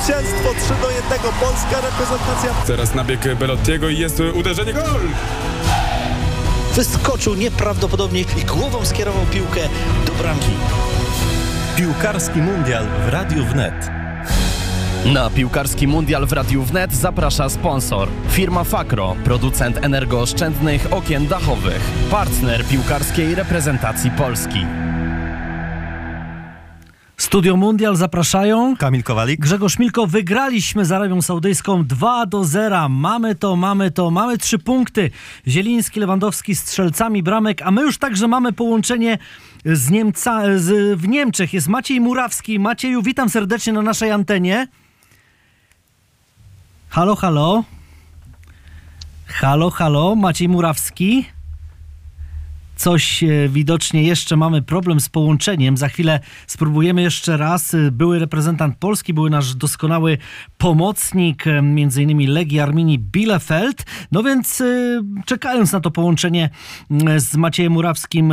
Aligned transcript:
zwycięstwo 0.00 0.54
3 0.60 0.74
do 0.82 0.90
1. 0.90 1.32
Polska 1.40 1.80
reprezentacja. 1.80 2.50
Teraz 2.66 2.94
nabieg 2.94 3.34
Belottiego 3.34 3.88
i 3.88 3.98
jest 3.98 4.22
uderzenie 4.34 4.72
gol! 4.72 5.00
Wyskoczył 6.74 7.34
nieprawdopodobnie 7.34 8.20
i 8.20 8.44
głową 8.44 8.84
skierował 8.84 9.26
piłkę 9.26 9.60
do 10.06 10.12
bramki. 10.12 10.50
Piłkarski 11.76 12.38
Mundial 12.42 12.84
w 13.06 13.08
Radiu 13.08 13.44
Wnet. 13.44 13.90
Na 15.04 15.30
piłkarski 15.30 15.88
mundial 15.88 16.26
w 16.26 16.32
Radiu 16.32 16.62
Wnet 16.62 16.92
zaprasza 16.92 17.48
sponsor. 17.48 18.08
Firma 18.30 18.64
Fakro, 18.64 19.16
producent 19.24 19.84
energooszczędnych 19.84 20.92
okien 20.92 21.26
dachowych. 21.26 21.80
Partner 22.10 22.64
piłkarskiej 22.64 23.34
reprezentacji 23.34 24.10
Polski. 24.10 24.79
Studio 27.30 27.56
Mundial 27.56 27.96
zapraszają. 27.96 28.76
Kamil 28.76 29.02
Kowalik. 29.02 29.40
Grzegorz 29.40 29.78
Milko, 29.78 30.06
wygraliśmy 30.06 30.84
z 30.84 30.92
Arabią 30.92 31.22
Saudyjską 31.22 31.84
2 31.84 32.26
do 32.26 32.44
0. 32.44 32.88
Mamy 32.88 33.34
to, 33.34 33.56
mamy 33.56 33.90
to, 33.90 34.10
mamy 34.10 34.38
trzy 34.38 34.58
punkty. 34.58 35.10
Zieliński, 35.46 36.00
Lewandowski 36.00 36.54
strzelcami 36.54 37.22
bramek, 37.22 37.62
a 37.62 37.70
my 37.70 37.82
już 37.82 37.98
także 37.98 38.28
mamy 38.28 38.52
połączenie 38.52 39.18
z 39.64 39.90
Niemca, 39.90 40.42
z, 40.58 40.98
w 40.98 41.08
Niemczech. 41.08 41.52
Jest 41.52 41.68
Maciej 41.68 42.00
Murawski. 42.00 42.58
Macieju, 42.58 43.02
witam 43.02 43.28
serdecznie 43.28 43.72
na 43.72 43.82
naszej 43.82 44.10
antenie. 44.10 44.68
Halo, 46.88 47.16
halo. 47.16 47.64
Halo, 49.26 49.70
halo, 49.70 50.16
Maciej 50.16 50.48
Murawski. 50.48 51.26
Coś 52.80 53.24
e, 53.24 53.48
widocznie 53.48 54.02
jeszcze 54.02 54.36
mamy 54.36 54.62
problem 54.62 55.00
z 55.00 55.08
połączeniem. 55.08 55.76
Za 55.76 55.88
chwilę 55.88 56.20
spróbujemy 56.46 57.02
jeszcze 57.02 57.36
raz. 57.36 57.74
E, 57.74 57.90
Były 57.90 58.18
reprezentant 58.18 58.76
Polski, 58.78 59.14
były 59.14 59.30
nasz 59.30 59.54
doskonały 59.54 60.18
pomocnik, 60.58 61.46
e, 61.46 61.62
między 61.62 62.02
innymi 62.02 62.26
Legii 62.26 62.60
Arminii 62.60 62.98
Bielefeld. 62.98 63.86
No 64.12 64.22
więc 64.22 64.62
czekając 65.26 65.72
na 65.72 65.80
to 65.80 65.90
połączenie 65.90 66.50
m, 66.90 67.20
z 67.20 67.36
Maciejem 67.36 67.72
Murawskim, 67.72 68.32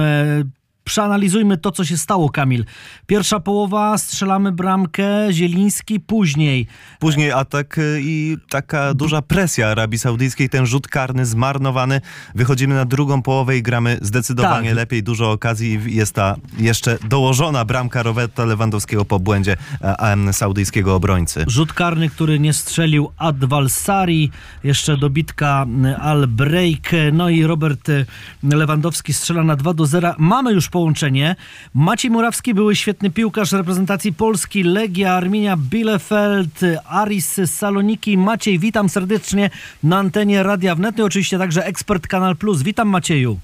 przeanalizujmy 0.87 1.57
to, 1.57 1.71
co 1.71 1.85
się 1.85 1.97
stało, 1.97 2.29
Kamil. 2.29 2.65
Pierwsza 3.07 3.39
połowa, 3.39 3.97
strzelamy 3.97 4.51
bramkę, 4.51 5.07
Zieliński, 5.31 5.99
później 5.99 6.67
Później 6.99 7.31
atak 7.31 7.77
y, 7.77 7.99
i 8.03 8.37
taka 8.49 8.93
duża 8.93 9.21
presja 9.21 9.67
Arabii 9.67 9.99
Saudyjskiej, 9.99 10.49
ten 10.49 10.65
rzut 10.65 10.87
karny 10.87 11.25
zmarnowany. 11.25 12.01
Wychodzimy 12.35 12.75
na 12.75 12.85
drugą 12.85 13.21
połowę 13.21 13.57
i 13.57 13.63
gramy 13.63 13.97
zdecydowanie 14.01 14.69
Tak. 14.69 14.75
lepiej, 14.75 15.03
dużo 15.03 15.31
okazji. 15.31 15.79
Jest 15.85 16.13
ta 16.13 16.35
jeszcze 16.57 16.97
dołożona 17.09 17.65
bramka 17.65 18.03
Roberta 18.03 18.45
Lewandowskiego 18.45 19.05
po 19.05 19.19
błędzie 19.19 19.57
e, 19.81 20.33
saudyjskiego 20.33 20.95
obrońcy. 20.95 21.45
Rzut 21.47 21.73
karny, 21.73 22.09
który 22.09 22.39
nie 22.39 22.53
strzelił 22.53 23.11
Advalsari, 23.17 24.31
jeszcze 24.63 24.97
dobitka 24.97 25.65
Albreik, 25.99 26.91
no 27.13 27.29
i 27.29 27.43
Robert 27.43 27.89
y, 27.89 28.05
Lewandowski 28.43 29.13
strzela 29.13 29.43
na 29.43 29.55
2 29.55 29.73
do 29.73 29.85
0. 29.85 30.13
Mamy 30.17 30.53
już 30.53 30.69
połączenie. 30.77 31.35
Maciej 31.73 32.11
Murawski 32.11 32.53
były 32.53 32.75
świetny 32.75 33.09
piłkarz 33.09 33.51
reprezentacji 33.51 34.13
Polski, 34.13 34.63
Legia, 34.63 35.13
Arminia, 35.13 35.57
Bielefeld, 35.57 36.61
Aris 36.89 37.39
Saloniki. 37.45 38.17
Maciej, 38.17 38.59
witam 38.59 38.89
serdecznie 38.89 39.49
na 39.83 39.97
antenie 39.97 40.43
Radia 40.43 40.75
Wnet, 40.75 40.97
i 40.97 41.01
oczywiście 41.01 41.37
także 41.37 41.65
ekspert 41.65 42.07
Kanal 42.07 42.35
Plus. 42.35 42.61
Witam 42.61 42.87
Macieju. 42.87 43.39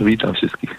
Witam 0.00 0.34
wszystkich. 0.34 0.70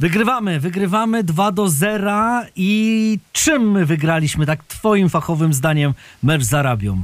Wygrywamy, 0.00 0.60
wygrywamy 0.60 1.24
2 1.24 1.52
do 1.52 1.68
0 1.68 2.42
i 2.56 3.18
czym 3.32 3.70
my 3.70 3.86
wygraliśmy, 3.86 4.46
tak 4.46 4.64
twoim 4.64 5.08
fachowym 5.08 5.52
zdaniem, 5.52 5.94
mecz 6.22 6.42
z 6.42 6.54
Arabią? 6.54 7.02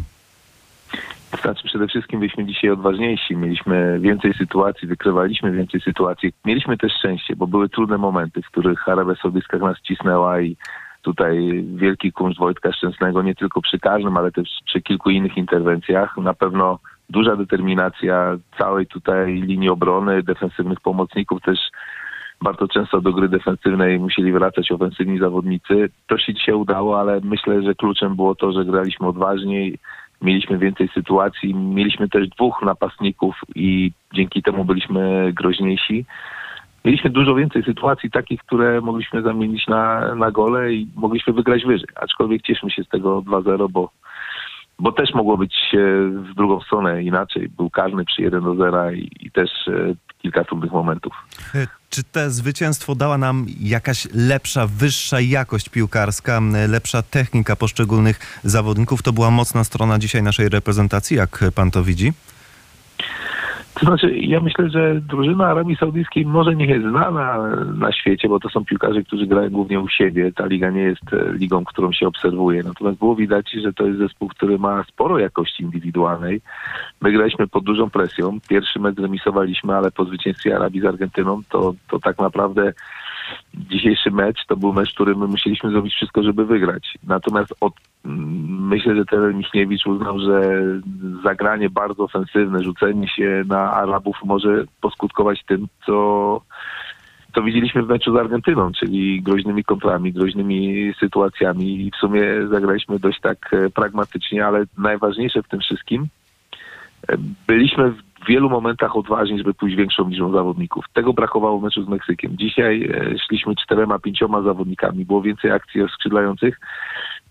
Znaczy 1.43 1.69
przede 1.69 1.87
wszystkim 1.87 2.21
byliśmy 2.21 2.45
dzisiaj 2.45 2.71
odważniejsi, 2.71 3.37
mieliśmy 3.37 4.01
więcej 4.01 4.35
sytuacji, 4.35 4.89
wykrywaliśmy 4.89 5.53
więcej 5.53 5.81
sytuacji. 5.81 6.33
Mieliśmy 6.45 6.79
też 6.79 6.93
szczęście, 6.93 7.37
bo 7.37 7.47
były 7.47 7.69
trudne 7.69 7.99
momenty, 7.99 8.43
w 8.43 8.47
których 8.47 8.89
Arabia 8.89 9.15
Saudyjska 9.15 9.59
nas 9.59 9.81
cisnęła 9.81 10.41
i 10.41 10.57
tutaj 11.03 11.65
wielki 11.75 12.13
kunszt 12.13 12.39
Wojtka 12.39 12.73
Szczęsnego, 12.73 13.23
nie 13.23 13.35
tylko 13.35 13.61
przy 13.61 13.79
każdym, 13.79 14.17
ale 14.17 14.33
też 14.33 14.49
przy 14.65 14.83
kilku 14.83 15.11
innych 15.11 15.37
interwencjach. 15.37 16.17
Na 16.17 16.35
pewno 16.35 16.79
duża 17.11 17.37
determinacja 17.37 18.37
całej 18.59 18.87
tutaj 18.87 19.35
linii 19.35 19.69
obrony, 19.69 20.23
defensywnych 20.23 20.81
pomocników 20.81 21.43
też 21.43 21.59
bardzo 22.43 22.69
często 22.69 23.01
do 23.01 23.13
gry 23.13 23.29
defensywnej 23.29 23.99
musieli 23.99 24.33
wracać 24.33 24.73
ofensywni 24.73 25.19
zawodnicy. 25.19 25.91
To 26.07 26.19
się 26.19 26.35
dzisiaj 26.35 26.55
udało, 26.55 27.01
ale 27.01 27.21
myślę, 27.25 27.63
że 27.63 27.75
kluczem 27.75 28.17
było 28.17 28.35
to, 28.35 28.53
że 28.53 28.65
graliśmy 28.65 29.07
odważniej, 29.07 29.79
mieliśmy 30.23 30.59
więcej 30.59 30.89
sytuacji, 30.95 31.55
mieliśmy 31.55 32.09
też 32.09 32.29
dwóch 32.29 32.63
napastników 32.63 33.37
i 33.55 33.93
dzięki 34.15 34.43
temu 34.43 34.65
byliśmy 34.65 35.33
groźniejsi. 35.33 36.05
Mieliśmy 36.85 37.11
dużo 37.11 37.35
więcej 37.35 37.63
sytuacji 37.63 38.11
takich, 38.11 38.41
które 38.41 38.81
mogliśmy 38.81 39.23
zamienić 39.23 39.67
na, 39.67 40.15
na 40.15 40.31
gole 40.31 40.73
i 40.73 40.89
mogliśmy 40.97 41.33
wygrać 41.33 41.65
wyżej. 41.65 41.89
Aczkolwiek 41.95 42.43
cieszmy 42.43 42.71
się 42.71 42.85
z 42.85 42.89
tego 42.89 43.23
2-0, 43.23 43.71
bo, 43.71 43.91
bo 44.79 44.93
też 44.93 45.15
mogło 45.15 45.37
być 45.37 45.55
e, 45.73 45.79
w 46.09 46.35
drugą 46.35 46.61
stronę 46.61 47.03
inaczej. 47.03 47.49
Był 47.49 47.71
karny 47.71 48.05
przy 48.05 48.23
1 48.23 48.45
do 48.45 48.55
0 48.55 48.91
i, 48.91 49.11
i 49.21 49.31
też 49.31 49.51
e, 49.69 49.95
kilka 50.23 50.45
trudnych 50.45 50.73
momentów. 50.73 51.13
Czy 51.95 52.05
te 52.05 52.31
zwycięstwo 52.31 52.95
dała 52.95 53.19
nam 53.19 53.47
jakaś 53.61 54.09
lepsza, 54.13 54.67
wyższa 54.67 55.21
jakość 55.21 55.69
piłkarska, 55.69 56.41
lepsza 56.69 57.03
technika 57.03 57.57
poszczególnych 57.57 58.41
zawodników? 58.45 59.03
To 59.03 59.13
była 59.13 59.31
mocna 59.31 59.65
strona 59.65 59.99
dzisiaj 59.99 60.23
naszej 60.23 60.49
reprezentacji, 60.49 61.17
jak 61.17 61.45
pan 61.55 61.71
to 61.71 61.85
widzi? 61.85 62.13
To 63.75 63.87
znaczy, 63.87 64.17
ja 64.17 64.41
myślę, 64.41 64.71
że 64.71 65.01
drużyna 65.01 65.47
Arabii 65.47 65.77
Saudyjskiej 65.77 66.27
może 66.27 66.57
nie 66.57 66.67
jest 66.67 66.87
znana 66.87 67.39
na 67.77 67.93
świecie, 67.93 68.29
bo 68.29 68.41
to 68.41 68.49
są 68.49 68.65
piłkarze, 68.65 69.03
którzy 69.03 69.27
grają 69.27 69.51
głównie 69.51 69.81
u 69.81 69.89
siebie. 69.89 70.33
Ta 70.33 70.47
liga 70.47 70.71
nie 70.71 70.83
jest 70.83 71.13
e, 71.13 71.33
ligą, 71.33 71.65
którą 71.65 71.93
się 71.93 72.07
obserwuje. 72.07 72.63
Natomiast 72.63 72.99
było 72.99 73.17
widać, 73.17 73.51
że 73.63 73.73
to 73.73 73.87
jest 73.87 73.99
zespół, 73.99 74.29
który 74.29 74.59
ma 74.59 74.85
sporo 74.85 75.19
jakości 75.19 75.63
indywidualnej. 75.63 76.41
My 77.01 77.13
graliśmy 77.13 77.47
pod 77.47 77.65
dużą 77.65 77.91
presją. 77.91 78.39
Pierwszy 78.49 78.79
mecz 78.81 78.99
remisowaliśmy, 78.99 79.75
ale 79.75 79.91
po 79.91 80.05
zwycięstwie 80.05 80.57
Arabii 80.57 80.81
z 80.81 80.85
Argentyną 80.85 81.43
to, 81.49 81.75
to 81.89 81.99
tak 81.99 82.19
naprawdę 82.19 82.73
dzisiejszy 83.55 84.11
mecz 84.11 84.47
to 84.47 84.57
był 84.57 84.73
mecz, 84.73 84.95
który 84.95 85.15
my 85.15 85.27
musieliśmy 85.27 85.71
zrobić 85.71 85.95
wszystko, 85.95 86.23
żeby 86.23 86.45
wygrać. 86.47 86.99
Natomiast 87.07 87.55
od, 87.61 87.73
mm, 88.05 88.69
myślę, 88.69 88.97
że 88.97 89.05
trener 89.05 89.35
Michniewicz 89.35 89.87
uznał, 89.87 90.19
że 90.19 90.63
zagranie 91.25 91.71
bardzo 91.71 92.05
ofensywne, 92.05 92.63
rzucenie 92.63 93.09
się 93.09 93.43
na 93.47 93.73
Arabów 93.73 94.17
może 94.25 94.65
poskutkować 94.81 95.45
tym, 95.45 95.67
co, 95.87 96.41
co 97.35 97.43
widzieliśmy 97.43 97.83
w 97.83 97.89
meczu 97.89 98.13
z 98.13 98.17
Argentyną, 98.17 98.73
czyli 98.73 99.23
groźnymi 99.23 99.65
kontrami, 99.65 100.13
groźnymi 100.13 100.93
sytuacjami 101.01 101.87
i 101.87 101.91
w 101.91 101.97
sumie 101.97 102.23
zagraliśmy 102.51 102.99
dość 102.99 103.21
tak 103.21 103.39
e, 103.53 103.71
pragmatycznie, 103.71 104.47
ale 104.47 104.65
najważniejsze 104.79 105.43
w 105.43 105.49
tym 105.49 105.61
wszystkim, 105.61 106.07
e, 107.09 107.17
byliśmy 107.47 107.91
w 107.91 108.14
wielu 108.27 108.51
momentach 108.51 108.97
odważni, 108.97 109.39
żeby 109.39 109.55
pójść 109.55 109.77
większą 109.77 110.09
liczbą 110.09 110.33
zawodników. 110.33 110.85
Tego 110.93 111.13
brakowało 111.13 111.59
w 111.59 111.63
meczu 111.63 111.85
z 111.85 111.89
Meksykiem. 111.89 112.37
Dzisiaj 112.37 112.83
e, 112.83 113.19
szliśmy 113.19 113.55
czterema, 113.57 113.99
pięcioma 113.99 114.43
zawodnikami, 114.43 115.05
było 115.05 115.23
więcej 115.23 115.51
akcji 115.51 115.81
skrzydlających 115.95 116.61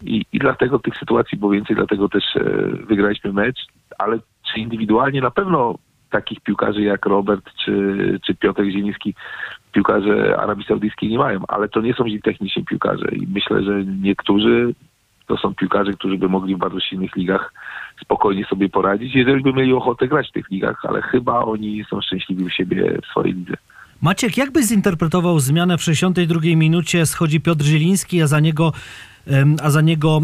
i, 0.02 0.26
i 0.34 0.40
dlatego 0.40 0.80
tych 0.80 0.98
sytuacji 0.98 1.38
było 1.38 1.52
więcej, 1.52 1.76
dlatego 1.76 2.10
też 2.10 2.24
e, 2.36 2.44
wygraliśmy 2.86 3.34
mecz, 3.34 3.68
ale 3.98 4.20
czy 4.54 4.60
indywidualnie 4.60 5.22
na 5.22 5.32
pewno 5.32 5.76
takich 6.10 6.40
piłkarzy 6.40 6.82
jak 6.82 7.06
Robert 7.06 7.50
czy, 7.66 8.20
czy 8.26 8.36
Piotr 8.36 8.64
Zieliński 8.64 9.16
piłkarze 9.72 10.38
Arabii 10.40 10.66
Saudyjskiej 10.66 11.10
nie 11.10 11.18
mają, 11.18 11.40
ale 11.48 11.70
to 11.70 11.82
nie 11.82 11.94
są 11.94 12.08
źli 12.08 12.22
techniczni 12.22 12.66
piłkarze 12.66 13.08
i 13.12 13.28
myślę, 13.28 13.64
że 13.64 13.84
niektórzy 13.86 14.74
to 15.28 15.38
są 15.38 15.56
piłkarze, 15.56 15.94
którzy 15.94 16.18
by 16.18 16.30
mogli 16.30 16.56
w 16.56 16.60
bardzo 16.60 16.80
silnych 16.80 17.16
ligach 17.16 17.54
spokojnie 18.02 18.46
sobie 18.46 18.70
poradzić, 18.70 19.16
jeżeli 19.16 19.44
by 19.44 19.54
mieli 19.54 19.74
ochotę 19.74 20.08
grać 20.08 20.30
w 20.30 20.32
tych 20.32 20.50
ligach, 20.52 20.86
ale 20.86 21.02
chyba 21.02 21.40
oni 21.40 21.86
są 21.90 22.02
szczęśliwi 22.02 22.44
u 22.44 22.50
siebie 22.50 22.98
w 23.04 23.06
swojej 23.06 23.34
lidze. 23.34 23.54
Maciek, 24.02 24.38
jak 24.38 24.52
byś 24.52 24.66
zinterpretował 24.66 25.40
zmianę 25.40 25.78
w 25.78 25.84
62 25.84 26.42
minucie? 26.56 27.06
Schodzi 27.06 27.42
Piotr 27.42 27.66
Zieliński, 27.66 28.22
a 28.22 28.28
za 28.28 28.40
niego, 28.40 28.74
a 29.64 29.70
za 29.70 29.82
niego 29.82 30.22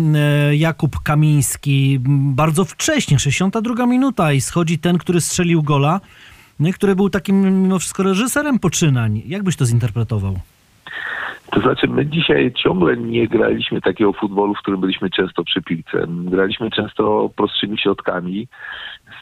Jakub 0.52 1.00
Kamiński. 1.04 2.00
Bardzo 2.36 2.66
wcześnie, 2.66 3.20
62 3.20 3.86
minuta 3.86 4.34
i 4.34 4.42
schodzi 4.42 4.80
ten, 4.80 4.98
który 4.98 5.22
strzelił 5.22 5.64
gola, 5.64 6.02
no 6.60 6.70
który 6.74 6.96
był 6.96 7.10
takim 7.10 7.62
mimo 7.64 7.80
wszystko 7.80 8.04
reżyserem 8.04 8.60
poczynań. 8.60 9.22
Jak 9.26 9.44
byś 9.44 9.56
to 9.56 9.66
zinterpretował? 9.66 10.40
To 11.52 11.60
znaczy, 11.60 11.88
my 11.88 12.06
dzisiaj 12.06 12.54
ciągle 12.54 12.98
nie 12.98 13.28
graliśmy 13.28 13.82
takiego 13.82 14.14
futbolu, 14.14 14.54
w 14.54 14.60
którym 14.60 14.82
byliśmy 14.82 15.10
często 15.10 15.44
przy 15.44 15.62
piłce. 15.62 16.06
Graliśmy 16.08 16.72
często 16.72 17.30
prostszymi 17.36 17.78
środkami. 17.78 18.48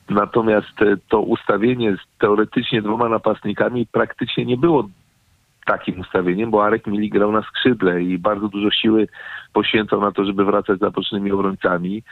Natomiast 0.10 0.82
e, 0.82 0.98
to 1.10 1.22
ustawienie 1.22 1.96
z 1.96 2.20
teoretycznie 2.20 2.82
dwoma 2.82 3.10
napastnikami 3.10 3.88
praktycznie 3.92 4.46
nie 4.46 4.58
było 4.58 4.90
takim 5.66 6.00
ustawieniem, 6.00 6.52
bo 6.52 6.66
Arek 6.66 6.88
Mili 6.88 7.10
grał 7.10 7.32
na 7.32 7.42
skrzydle 7.42 8.04
i 8.04 8.18
bardzo 8.18 8.48
dużo 8.48 8.72
siły 8.72 9.08
poświęcał 9.54 10.02
na 10.02 10.12
to, 10.12 10.26
żeby 10.26 10.46
wracać 10.46 10.80
za 10.80 10.92
bocznymi 10.92 11.32
obrońcami. 11.32 12.04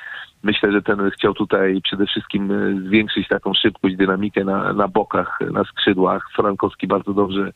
Myślę, 0.43 0.71
że 0.71 0.81
ten 0.81 1.11
chciał 1.11 1.33
tutaj 1.33 1.81
przede 1.83 2.05
wszystkim 2.05 2.51
e, 2.51 2.87
zwiększyć 2.87 3.27
taką 3.27 3.53
szybkość, 3.53 3.95
dynamikę 3.95 4.43
na, 4.43 4.73
na 4.73 4.87
bokach, 4.87 5.39
na 5.51 5.63
skrzydłach. 5.63 6.29
Frankowski 6.35 6.87
bardzo 6.87 7.13
dobrze 7.13 7.51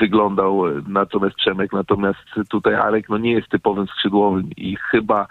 wyglądał, 0.00 0.62
natomiast 0.88 1.36
Przemek, 1.36 1.72
natomiast 1.72 2.18
tutaj 2.48 2.74
Arek 2.74 3.08
no 3.08 3.18
nie 3.18 3.32
jest 3.32 3.48
typowym 3.48 3.86
skrzydłowym 3.86 4.50
i 4.56 4.76
chyba 4.76 5.26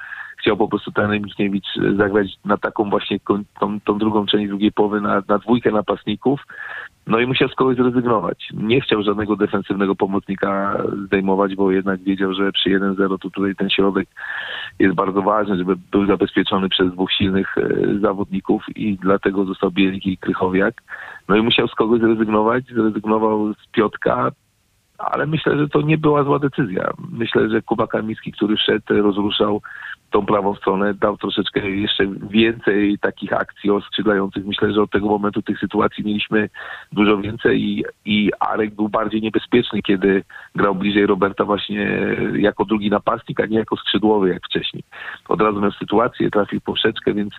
chciał 0.46 0.58
po 0.58 0.68
prostu 0.68 0.92
ten 0.92 1.12
Michniewicz 1.12 1.68
zagrać 1.98 2.28
na 2.46 2.58
taką 2.58 2.90
właśnie 2.90 3.20
tą, 3.60 3.80
tą 3.80 3.98
drugą 3.98 4.26
część 4.26 4.48
drugiej 4.48 4.72
połowy, 4.72 5.02
na, 5.02 5.22
na 5.28 5.38
dwójkę 5.38 5.72
napastników. 5.72 6.40
No 7.08 7.20
i 7.20 7.28
musiał 7.28 7.50
z 7.50 7.56
kogoś 7.56 7.76
zrezygnować. 7.76 8.50
Nie 8.54 8.82
chciał 8.82 9.04
żadnego 9.04 9.36
defensywnego 9.36 9.96
pomocnika 9.96 10.84
zdejmować, 11.06 11.56
bo 11.56 11.72
jednak 11.72 12.04
wiedział, 12.04 12.34
że 12.34 12.52
przy 12.52 12.70
1-0 12.70 13.10
to 13.10 13.30
tutaj 13.30 13.56
ten 13.56 13.70
środek 13.70 14.08
jest 14.80 14.96
bardzo 14.96 15.22
ważny, 15.22 15.58
żeby 15.58 15.76
był 15.92 16.06
zabezpieczony 16.06 16.70
przez 16.70 16.92
dwóch 16.92 17.12
silnych 17.12 17.58
e, 17.58 18.00
zawodników 18.00 18.64
i 18.76 18.98
dlatego 18.98 19.46
został 19.46 19.72
Bielik 19.72 20.06
i 20.06 20.18
Krychowiak. 20.18 20.82
No 21.28 21.36
i 21.36 21.42
musiał 21.42 21.68
z 21.68 21.76
kogoś 21.76 22.02
zrezygnować, 22.02 22.66
zrezygnował 22.66 23.54
z 23.54 23.68
Piotka, 23.72 24.32
ale 24.98 25.26
myślę, 25.26 25.58
że 25.58 25.70
to 25.70 25.82
nie 25.82 25.98
była 25.98 26.24
zła 26.24 26.40
decyzja. 26.40 26.92
Myślę, 27.12 27.50
że 27.50 27.62
Kuba 27.62 27.88
Kamiński, 27.88 28.32
który 28.32 28.58
szedł, 28.58 29.02
rozruszał 29.02 29.62
tą 30.16 30.26
prawą 30.26 30.56
stronę, 30.56 30.94
dał 30.94 31.18
troszeczkę 31.18 31.70
jeszcze 31.70 32.08
więcej 32.30 32.98
takich 33.00 33.34
akcji 33.34 33.72
oskrzydlających. 33.72 34.46
Myślę, 34.46 34.74
że 34.74 34.82
od 34.82 34.92
tego 34.92 35.08
momentu 35.08 35.42
tych 35.42 35.60
sytuacji 35.60 36.04
mieliśmy 36.04 36.50
dużo 36.92 37.18
więcej 37.18 37.62
i, 37.62 37.84
i 38.06 38.32
Arek 38.40 38.76
był 38.76 38.90
bardziej 38.90 39.22
niebezpieczny, 39.22 39.82
kiedy 39.82 40.24
grał 40.56 40.76
bliżej 40.76 41.06
Roberta 41.06 41.46
właśnie 41.46 42.16
jako 42.36 42.66
drugi 42.66 42.90
napastnik, 42.90 43.40
a 43.40 43.46
nie 43.46 43.58
jako 43.58 43.78
skrzydłowy 43.78 44.30
jak 44.30 44.46
wcześniej. 44.46 44.84
Od 45.28 45.42
razu 45.42 45.62
miał 45.62 45.72
sytuację, 45.72 46.32
trafił 46.32 46.62
poprzeczkę, 46.62 47.14
więc 47.14 47.34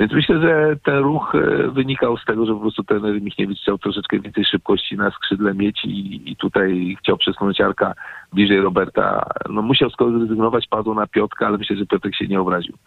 więc 0.00 0.12
myślę, 0.12 0.40
że 0.40 0.76
ten 0.84 0.98
ruch 0.98 1.34
e, 1.34 1.68
wynikał 1.68 2.16
z 2.16 2.24
tego, 2.24 2.46
że 2.46 2.54
po 2.54 2.60
prostu 2.60 2.84
ten 2.84 3.20
Michniewicz 3.20 3.60
chciał 3.60 3.78
troszeczkę 3.78 4.20
więcej 4.20 4.44
szybkości 4.44 4.96
na 4.96 5.10
skrzydle 5.10 5.54
mieć 5.54 5.84
i, 5.84 6.30
i 6.30 6.36
tutaj 6.36 6.96
chciał 7.00 7.16
przesunąć 7.16 7.60
Arka 7.60 7.94
bliżej 8.32 8.60
Roberta. 8.60 9.26
No 9.50 9.62
musiał 9.62 9.90
z 9.90 9.96
kogoś 9.96 10.14
zrezygnować, 10.14 10.66
padł 10.66 10.94
na 10.94 11.06
Piotka, 11.06 11.46
ale 11.46 11.58
myślę, 11.58 11.76
że 11.76 11.86
Piotrek 12.08 12.18
się 12.18 12.26
nie 12.26 12.40
obraził. 12.40 12.78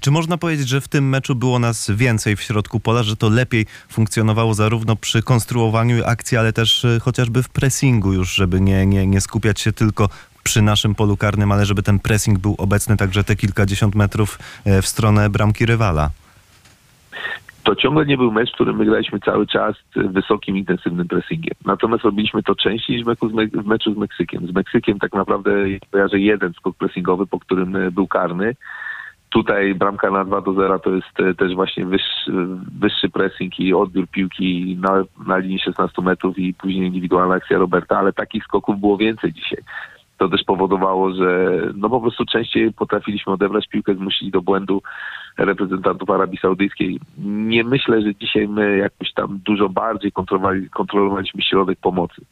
Czy 0.00 0.10
można 0.10 0.36
powiedzieć, 0.36 0.68
że 0.68 0.80
w 0.80 0.88
tym 0.88 1.08
meczu 1.08 1.34
było 1.34 1.58
nas 1.58 1.90
więcej 1.90 2.36
w 2.36 2.42
środku 2.42 2.80
pola, 2.80 3.02
że 3.02 3.16
to 3.16 3.28
lepiej 3.28 3.66
funkcjonowało 3.88 4.54
zarówno 4.54 4.96
przy 4.96 5.22
konstruowaniu 5.22 6.04
akcji, 6.04 6.38
ale 6.38 6.52
też 6.52 6.84
e, 6.84 7.00
chociażby 7.00 7.42
w 7.42 7.48
pressingu 7.48 8.12
już, 8.12 8.34
żeby 8.34 8.60
nie, 8.60 8.86
nie, 8.86 9.06
nie 9.06 9.20
skupiać 9.20 9.60
się 9.60 9.72
tylko 9.72 10.08
przy 10.42 10.62
naszym 10.62 10.94
polu 10.94 11.16
karnym, 11.16 11.52
ale 11.52 11.66
żeby 11.66 11.82
ten 11.82 11.98
pressing 11.98 12.38
był 12.38 12.54
obecny 12.58 12.96
także 12.96 13.24
te 13.24 13.36
kilkadziesiąt 13.36 13.94
metrów 13.94 14.38
e, 14.64 14.82
w 14.82 14.86
stronę 14.86 15.30
bramki 15.30 15.66
rywala? 15.66 16.10
To 17.66 17.76
ciągle 17.76 18.06
nie 18.06 18.16
był 18.16 18.32
mecz, 18.32 18.50
w 18.50 18.54
którym 18.54 18.76
my 18.76 18.84
graliśmy 18.84 19.20
cały 19.20 19.46
czas 19.46 19.76
wysokim, 19.96 20.56
intensywnym 20.56 21.08
pressingiem. 21.08 21.54
Natomiast 21.64 22.04
robiliśmy 22.04 22.42
to 22.42 22.54
częściej 22.54 22.96
niż 22.96 23.04
w 23.04 23.66
meczu 23.66 23.94
z, 23.94 23.96
Meksykiem. 23.96 24.46
Z 24.46 24.54
Meksykiem 24.54 24.98
tak 24.98 25.12
naprawdę 25.12 25.50
kojarzę 25.90 26.18
jeden 26.18 26.52
skok 26.52 26.76
pressingowy, 26.76 27.26
po 27.26 27.38
którym 27.40 27.76
e, 27.76 27.90
był 27.90 28.06
karny. 28.06 28.54
Tutaj 29.30 29.74
bramka 29.74 30.10
na 30.10 30.24
2 30.24 30.40
do 30.40 30.52
0 30.52 30.78
to 30.78 30.90
jest 30.90 31.20
e, 31.20 31.34
też 31.34 31.54
właśnie 31.54 31.86
wyższy, 31.86 32.32
wyższy 32.80 33.08
pressing 33.08 33.60
i 33.60 33.74
odbiór 33.74 34.08
piłki 34.08 34.78
na, 34.80 35.04
na 35.26 35.38
linii 35.38 35.58
16 35.58 36.02
metrów 36.02 36.38
i 36.38 36.54
później 36.54 36.86
indywidualna 36.86 37.34
akcja 37.34 37.58
Roberta, 37.58 37.98
ale 37.98 38.12
takich 38.12 38.44
skoków 38.44 38.80
było 38.80 38.96
więcej 38.96 39.32
dzisiaj. 39.32 39.58
To 40.18 40.28
też 40.28 40.44
powodowało, 40.44 41.14
że 41.14 41.60
no 41.74 41.90
po 41.90 42.00
prostu 42.00 42.24
częściej 42.24 42.72
potrafiliśmy 42.72 43.32
odebrać 43.32 43.68
piłkę, 43.68 43.94
zmusić 43.94 44.30
do 44.30 44.42
błędu 44.42 44.82
reprezentantów 45.38 46.10
Arabii 46.10 46.38
Saudyjskiej. 46.38 47.00
Nie 47.18 47.64
myślę, 47.64 48.02
że 48.02 48.14
dzisiaj 48.14 48.48
my 48.48 48.76
jakoś 48.76 49.12
tam 49.12 49.40
dużo 49.44 49.68
bardziej 49.68 50.12
kontrolowali, 50.12 50.70
kontrolowaliśmy 50.70 51.42
środek 51.42 51.78
pomocy. 51.80 52.22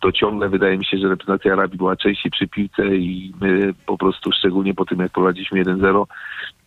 To 0.00 0.12
ciągle 0.12 0.48
wydaje 0.48 0.78
mi 0.78 0.84
się, 0.84 0.98
że 0.98 1.08
reprezentacja 1.08 1.52
Arabii 1.52 1.78
była 1.78 1.96
częściej 1.96 2.30
przy 2.30 2.48
piłce 2.48 2.96
i 2.96 3.32
my 3.40 3.74
po 3.86 3.98
prostu, 3.98 4.32
szczególnie 4.32 4.74
po 4.74 4.84
tym 4.84 4.98
jak 4.98 5.12
prowadziliśmy 5.12 5.64
1-0, 5.64 6.04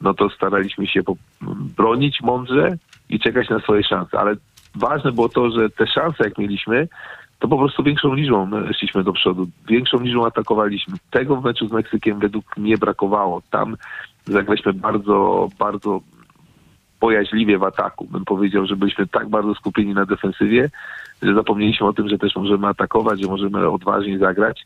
no 0.01 0.13
to 0.13 0.30
staraliśmy 0.30 0.88
się 0.88 1.01
bronić 1.77 2.22
mądrze 2.22 2.77
i 3.10 3.19
czekać 3.19 3.50
na 3.50 3.60
swoje 3.60 3.83
szanse. 3.83 4.19
Ale 4.19 4.36
ważne 4.75 5.12
było 5.12 5.30
to, 5.30 5.50
że 5.50 5.69
te 5.69 5.88
szanse 5.88 6.24
jak 6.24 6.38
mieliśmy, 6.38 6.88
to 7.40 7.48
po 7.48 7.58
prostu 7.58 7.84
większą 7.84 8.14
liczbą 8.14 8.50
szliśmy 8.78 9.04
do 9.04 9.14
przodu, 9.14 9.48
większą 9.68 10.00
liczbą 10.00 10.26
atakowaliśmy. 10.26 10.96
Tego 11.12 11.36
w 11.36 11.44
meczu 11.44 11.68
z 11.68 11.72
Meksykiem 11.72 12.20
według 12.20 12.58
mnie 12.58 12.78
brakowało. 12.78 13.42
Tam 13.52 13.78
zagraliśmy 14.26 14.74
bardzo, 14.74 15.50
bardzo 15.60 16.02
bojaźliwie 17.00 17.58
w 17.58 17.64
ataku. 17.64 18.08
Bym 18.12 18.26
powiedział, 18.26 18.66
że 18.66 18.76
byliśmy 18.76 19.08
tak 19.08 19.30
bardzo 19.30 19.56
skupieni 19.56 19.94
na 19.94 20.06
defensywie, 20.06 20.70
że 21.22 21.34
zapomnieliśmy 21.34 21.88
o 21.88 21.94
tym, 21.94 22.10
że 22.10 22.18
też 22.18 22.36
możemy 22.36 22.68
atakować, 22.68 23.22
że 23.22 23.28
możemy 23.28 23.70
odważnie 23.70 24.20
zagrać. 24.20 24.66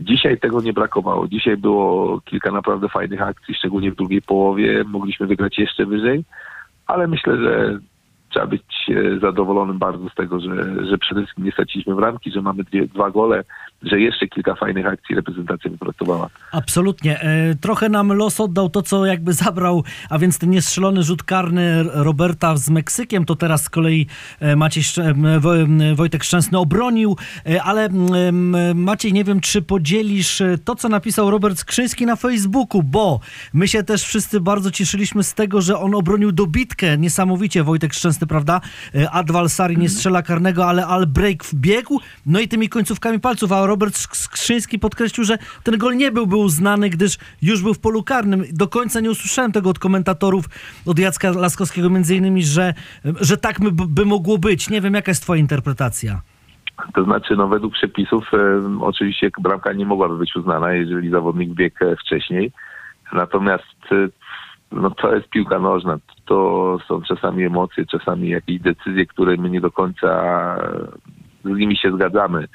Dzisiaj 0.00 0.38
tego 0.38 0.60
nie 0.60 0.72
brakowało. 0.72 1.28
Dzisiaj 1.28 1.56
było 1.56 2.20
kilka 2.20 2.50
naprawdę 2.50 2.88
fajnych 2.88 3.22
akcji, 3.22 3.54
szczególnie 3.54 3.92
w 3.92 3.96
drugiej 3.96 4.22
połowie. 4.22 4.84
Mogliśmy 4.84 5.26
wygrać 5.26 5.58
jeszcze 5.58 5.86
wyżej, 5.86 6.24
ale 6.86 7.06
myślę, 7.06 7.36
że 7.36 7.78
trzeba 8.32 8.46
być 8.46 8.90
e, 8.90 9.20
zadowolonym 9.20 9.78
bardzo 9.78 10.08
z 10.08 10.14
tego, 10.14 10.40
że, 10.40 10.86
że 10.86 10.98
przede 10.98 11.20
wszystkim 11.20 11.44
nie 11.44 11.52
straciliśmy 11.52 11.94
bramki, 11.94 12.30
że 12.30 12.42
mamy 12.42 12.64
dwie, 12.64 12.86
dwa 12.86 13.10
gole, 13.10 13.44
że 13.82 14.00
jeszcze 14.00 14.28
kilka 14.28 14.54
fajnych 14.54 14.86
akcji 14.86 15.16
reprezentacja 15.16 15.70
wypracowała. 15.70 16.28
Absolutnie. 16.52 17.20
E, 17.20 17.54
Trochę 17.54 17.88
nam 17.88 18.12
los 18.12 18.40
oddał 18.40 18.70
to, 18.70 18.82
co 18.82 19.06
jakby 19.06 19.32
zabrał, 19.32 19.84
a 20.10 20.18
więc 20.18 20.38
ten 20.38 20.50
niestrzelony 20.50 21.02
rzut 21.02 21.22
karny 21.22 21.82
Roberta 21.82 22.56
z 22.56 22.70
Meksykiem, 22.70 23.24
to 23.24 23.36
teraz 23.36 23.62
z 23.62 23.70
kolei 23.70 24.06
e, 24.40 24.56
Maciej, 24.56 24.84
Wojtek 25.94 26.24
Szczęsny 26.24 26.58
obronił, 26.58 27.16
e, 27.46 27.62
ale 27.62 27.88
Maciej, 28.74 29.12
nie 29.12 29.24
wiem, 29.24 29.40
czy 29.40 29.62
podzielisz 29.62 30.42
to, 30.64 30.74
co 30.74 30.88
napisał 30.88 31.30
Robert 31.30 31.58
Skrzyński 31.58 32.06
na 32.06 32.16
Facebooku, 32.16 32.82
bo 32.82 33.20
my 33.54 33.68
się 33.68 33.82
też 33.82 34.02
wszyscy 34.02 34.40
bardzo 34.40 34.70
cieszyliśmy 34.70 35.22
z 35.22 35.34
tego, 35.34 35.60
że 35.60 35.78
on 35.78 35.94
obronił 35.94 36.32
dobitkę 36.32 36.98
niesamowicie, 36.98 37.62
Wojtek 37.62 37.94
Szczęsny, 37.94 38.26
prawda? 38.26 38.60
Adwal 39.10 39.48
Sari 39.48 39.78
nie 39.78 39.88
strzela 39.88 40.22
karnego, 40.22 40.66
ale 40.66 40.86
Albrecht 40.86 41.54
wbiegł, 41.54 42.00
no 42.26 42.40
i 42.40 42.48
tymi 42.48 42.68
końcówkami 42.68 43.20
palców, 43.20 43.52
a 43.52 43.66
Robert 43.72 43.94
Sk- 43.94 44.16
Skrzyński 44.16 44.78
podkreślił, 44.78 45.24
że 45.24 45.38
ten 45.62 45.78
gol 45.78 45.96
nie 45.96 46.12
byłby 46.12 46.36
uznany, 46.36 46.90
gdyż 46.90 47.18
już 47.42 47.62
był 47.62 47.74
w 47.74 47.80
polu 47.80 48.02
karnym. 48.02 48.44
Do 48.52 48.68
końca 48.68 49.00
nie 49.00 49.10
usłyszałem 49.10 49.52
tego 49.52 49.70
od 49.70 49.78
komentatorów, 49.78 50.44
od 50.86 50.98
Jacka 50.98 51.30
Laskowskiego 51.30 51.90
między 51.90 52.16
innymi, 52.16 52.42
że, 52.42 52.74
że 53.20 53.36
tak 53.36 53.56
by, 53.88 54.04
mogło 54.04 54.38
być. 54.38 54.70
Nie 54.70 54.80
wiem, 54.80 54.94
jaka 54.94 55.10
jest 55.10 55.22
twoja 55.22 55.40
interpretacja. 55.40 56.20
To 56.94 57.04
znaczy, 57.04 57.36
no 57.36 57.48
według 57.48 57.72
przepisów 57.74 58.30
e, 58.34 58.38
oczywiście 58.80 59.30
bramka 59.40 59.72
nie 59.72 59.86
mogłaby 59.86 60.18
być 60.18 60.36
uznana, 60.36 60.72
jeżeli 60.72 61.10
zawodnik 61.10 61.50
biegł 61.50 61.84
e, 61.84 61.96
wcześniej. 61.96 62.52
Natomiast 63.12 63.92
e, 63.92 64.08
no 64.72 64.90
to 64.90 65.14
jest 65.14 65.28
piłka 65.28 65.58
nożna. 65.58 65.98
To 66.24 66.78
są 66.88 67.02
czasami 67.02 67.44
emocje, 67.44 67.86
czasami 67.86 68.28
jakieś 68.28 68.60
decyzje, 68.60 69.06
które 69.06 69.36
my 69.36 69.50
nie 69.50 69.60
do 69.60 69.70
końca 69.70 70.08
z 71.44 71.48
nimi 71.48 71.76
się 71.76 71.92
zgadzamy. 71.92 72.48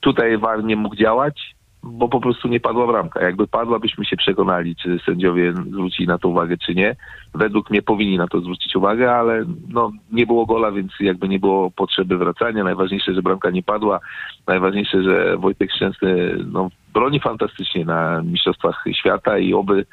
Tutaj 0.00 0.38
VAR 0.38 0.64
nie 0.64 0.76
mógł 0.76 0.96
działać, 0.96 1.56
bo 1.82 2.08
po 2.08 2.20
prostu 2.20 2.48
nie 2.48 2.60
padła 2.60 2.86
bramka. 2.86 3.22
Jakby 3.22 3.46
padła, 3.46 3.78
byśmy 3.78 4.04
się 4.04 4.16
przekonali, 4.16 4.76
czy 4.76 4.98
sędziowie 5.06 5.52
zwrócili 5.52 6.08
na 6.08 6.18
to 6.18 6.28
uwagę, 6.28 6.56
czy 6.56 6.74
nie. 6.74 6.96
Według 7.34 7.70
mnie 7.70 7.82
powinni 7.82 8.18
na 8.18 8.28
to 8.28 8.40
zwrócić 8.40 8.76
uwagę, 8.76 9.14
ale 9.14 9.44
no, 9.68 9.92
nie 10.12 10.26
było 10.26 10.46
gola, 10.46 10.72
więc 10.72 10.92
jakby 11.00 11.28
nie 11.28 11.38
było 11.38 11.70
potrzeby 11.70 12.18
wracania. 12.18 12.64
Najważniejsze, 12.64 13.14
że 13.14 13.22
bramka 13.22 13.50
nie 13.50 13.62
padła. 13.62 14.00
Najważniejsze, 14.46 15.02
że 15.02 15.36
Wojtek 15.36 15.72
Szczęsny 15.72 16.36
no, 16.52 16.68
broni 16.94 17.20
fantastycznie 17.20 17.84
na 17.84 18.22
Mistrzostwach 18.22 18.84
Świata 18.92 19.38
i 19.38 19.54
oby 19.54 19.86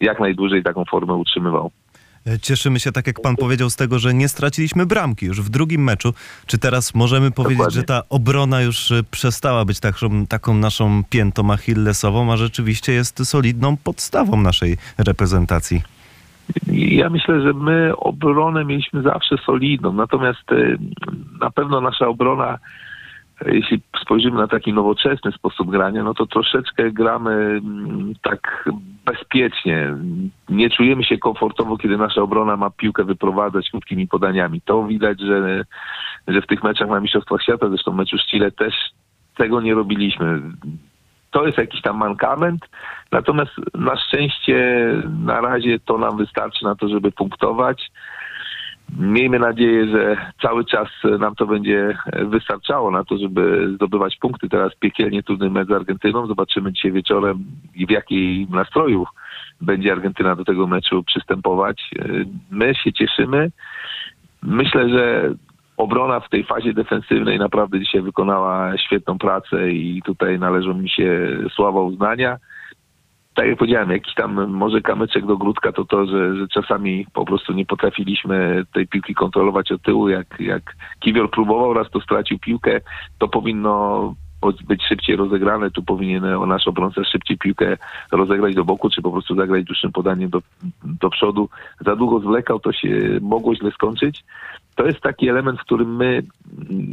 jak 0.00 0.20
najdłużej 0.20 0.62
taką 0.62 0.84
formę 0.84 1.14
utrzymywał. 1.14 1.70
E, 2.26 2.38
Cieszymy 2.38 2.80
się, 2.80 2.92
tak 2.92 3.06
jak 3.06 3.20
pan 3.20 3.36
powiedział, 3.36 3.70
z 3.70 3.76
tego, 3.76 3.98
że 3.98 4.14
nie 4.14 4.28
straciliśmy 4.28 4.86
bramki 4.86 5.26
już 5.26 5.40
w 5.42 5.48
drugim 5.48 5.84
meczu. 5.84 6.14
Czy 6.46 6.58
teraz 6.58 6.94
możemy 6.94 7.30
powiedzieć, 7.30 7.58
Dokładnie. 7.58 7.80
że 7.80 7.84
ta 7.84 8.02
obrona 8.08 8.62
już 8.62 8.92
e, 8.92 9.02
przestała 9.10 9.64
być 9.64 9.80
taką, 9.80 10.26
taką 10.26 10.54
naszą 10.54 11.02
piętą 11.10 11.52
achillesową, 11.52 12.32
a 12.32 12.36
rzeczywiście 12.36 12.92
jest 12.92 13.26
solidną 13.26 13.76
podstawą 13.76 14.40
naszej 14.42 14.76
reprezentacji? 14.98 15.82
Ja 16.72 17.10
myślę, 17.10 17.42
że 17.42 17.52
my 17.52 17.96
obronę 17.96 18.64
mieliśmy 18.64 19.02
zawsze 19.02 19.36
solidną, 19.46 19.92
natomiast 19.92 20.52
e, 20.52 20.76
na 21.40 21.50
pewno 21.50 21.80
nasza 21.80 22.08
obrona, 22.08 22.58
jeśli 23.44 23.80
spojrzymy 24.02 24.36
na 24.36 24.48
taki 24.48 24.72
nowoczesny 24.72 25.32
sposób 25.32 25.70
grania, 25.70 26.02
no 26.02 26.14
to 26.14 26.26
troszeczkę 26.26 26.90
gramy 26.90 27.32
mm, 27.32 28.12
tak 28.22 28.68
bezpiecznie. 29.04 29.94
Nie 30.48 30.70
czujemy 30.70 31.04
się 31.04 31.18
komfortowo, 31.18 31.76
kiedy 31.76 31.96
nasza 31.96 32.22
obrona 32.22 32.56
ma 32.56 32.70
piłkę 32.70 33.04
wyprowadzać 33.04 33.70
krótkimi 33.70 34.08
podaniami. 34.08 34.60
To 34.60 34.84
widać, 34.84 35.20
że, 35.20 35.64
że 36.28 36.42
w 36.42 36.46
tych 36.46 36.62
meczach 36.62 36.88
na 36.88 37.00
Mistrzostwach 37.00 37.42
Świata, 37.42 37.68
zresztą 37.68 37.92
meczu 37.92 38.18
z 38.18 38.26
Chile 38.26 38.50
też 38.50 38.74
tego 39.36 39.60
nie 39.60 39.74
robiliśmy. 39.74 40.42
To 41.30 41.46
jest 41.46 41.58
jakiś 41.58 41.82
tam 41.82 41.96
mankament, 41.96 42.68
natomiast 43.12 43.52
na 43.74 43.96
szczęście 43.96 44.86
na 45.24 45.40
razie 45.40 45.78
to 45.78 45.98
nam 45.98 46.16
wystarczy 46.16 46.64
na 46.64 46.74
to, 46.74 46.88
żeby 46.88 47.12
punktować. 47.12 47.90
Miejmy 48.98 49.38
nadzieję, 49.38 49.86
że 49.86 50.16
cały 50.42 50.64
czas 50.64 50.88
nam 51.18 51.34
to 51.34 51.46
będzie 51.46 51.98
wystarczało 52.22 52.90
na 52.90 53.04
to, 53.04 53.18
żeby 53.18 53.72
zdobywać 53.74 54.16
punkty. 54.16 54.48
Teraz 54.48 54.74
piekielnie 54.74 55.22
trudny 55.22 55.50
mecz 55.50 55.68
z 55.68 55.72
Argentyną. 55.72 56.26
Zobaczymy 56.26 56.72
dzisiaj 56.72 56.92
wieczorem 56.92 57.44
w 57.88 57.90
jakiej 57.90 58.46
nastroju 58.50 59.06
będzie 59.60 59.92
Argentyna 59.92 60.36
do 60.36 60.44
tego 60.44 60.66
meczu 60.66 61.02
przystępować. 61.02 61.90
My 62.50 62.74
się 62.74 62.92
cieszymy. 62.92 63.50
Myślę, 64.42 64.88
że 64.88 65.34
obrona 65.76 66.20
w 66.20 66.28
tej 66.28 66.44
fazie 66.44 66.72
defensywnej 66.72 67.38
naprawdę 67.38 67.80
dzisiaj 67.80 68.02
wykonała 68.02 68.78
świetną 68.78 69.18
pracę 69.18 69.70
i 69.72 70.02
tutaj 70.02 70.38
należą 70.38 70.74
mi 70.74 70.90
się 70.90 71.38
sława 71.54 71.80
uznania 71.80 72.38
tak 73.36 73.46
jak 73.46 73.58
powiedziałem, 73.58 73.90
jakiś 73.90 74.14
tam 74.14 74.50
może 74.50 74.80
kamyczek 74.80 75.26
do 75.26 75.36
grudka 75.36 75.72
to 75.72 75.84
to, 75.84 76.06
że, 76.06 76.36
że 76.36 76.48
czasami 76.48 77.06
po 77.12 77.24
prostu 77.24 77.52
nie 77.52 77.66
potrafiliśmy 77.66 78.64
tej 78.74 78.88
piłki 78.88 79.14
kontrolować 79.14 79.72
od 79.72 79.82
tyłu, 79.82 80.08
jak, 80.08 80.40
jak 80.40 80.76
Kiwior 81.00 81.30
próbował, 81.30 81.74
raz 81.74 81.90
to 81.90 82.00
stracił 82.00 82.38
piłkę, 82.38 82.80
to 83.18 83.28
powinno 83.28 84.14
być 84.68 84.82
szybciej 84.88 85.16
rozegrane, 85.16 85.70
tu 85.70 85.82
powinien 85.82 86.24
nasz 86.46 86.68
obrońca 86.68 87.04
szybciej 87.04 87.38
piłkę 87.38 87.76
rozegrać 88.12 88.54
do 88.54 88.64
boku, 88.64 88.90
czy 88.90 89.02
po 89.02 89.12
prostu 89.12 89.34
zagrać 89.34 89.64
dłuższym 89.64 89.92
podaniem 89.92 90.30
do, 90.30 90.42
do 90.84 91.10
przodu. 91.10 91.48
Za 91.80 91.96
długo 91.96 92.20
zwlekał, 92.20 92.60
to 92.60 92.72
się 92.72 93.18
mogło 93.20 93.54
źle 93.54 93.70
skończyć. 93.70 94.24
To 94.74 94.86
jest 94.86 95.00
taki 95.00 95.28
element, 95.28 95.60
w 95.60 95.64
którym 95.64 95.96
my 95.96 96.22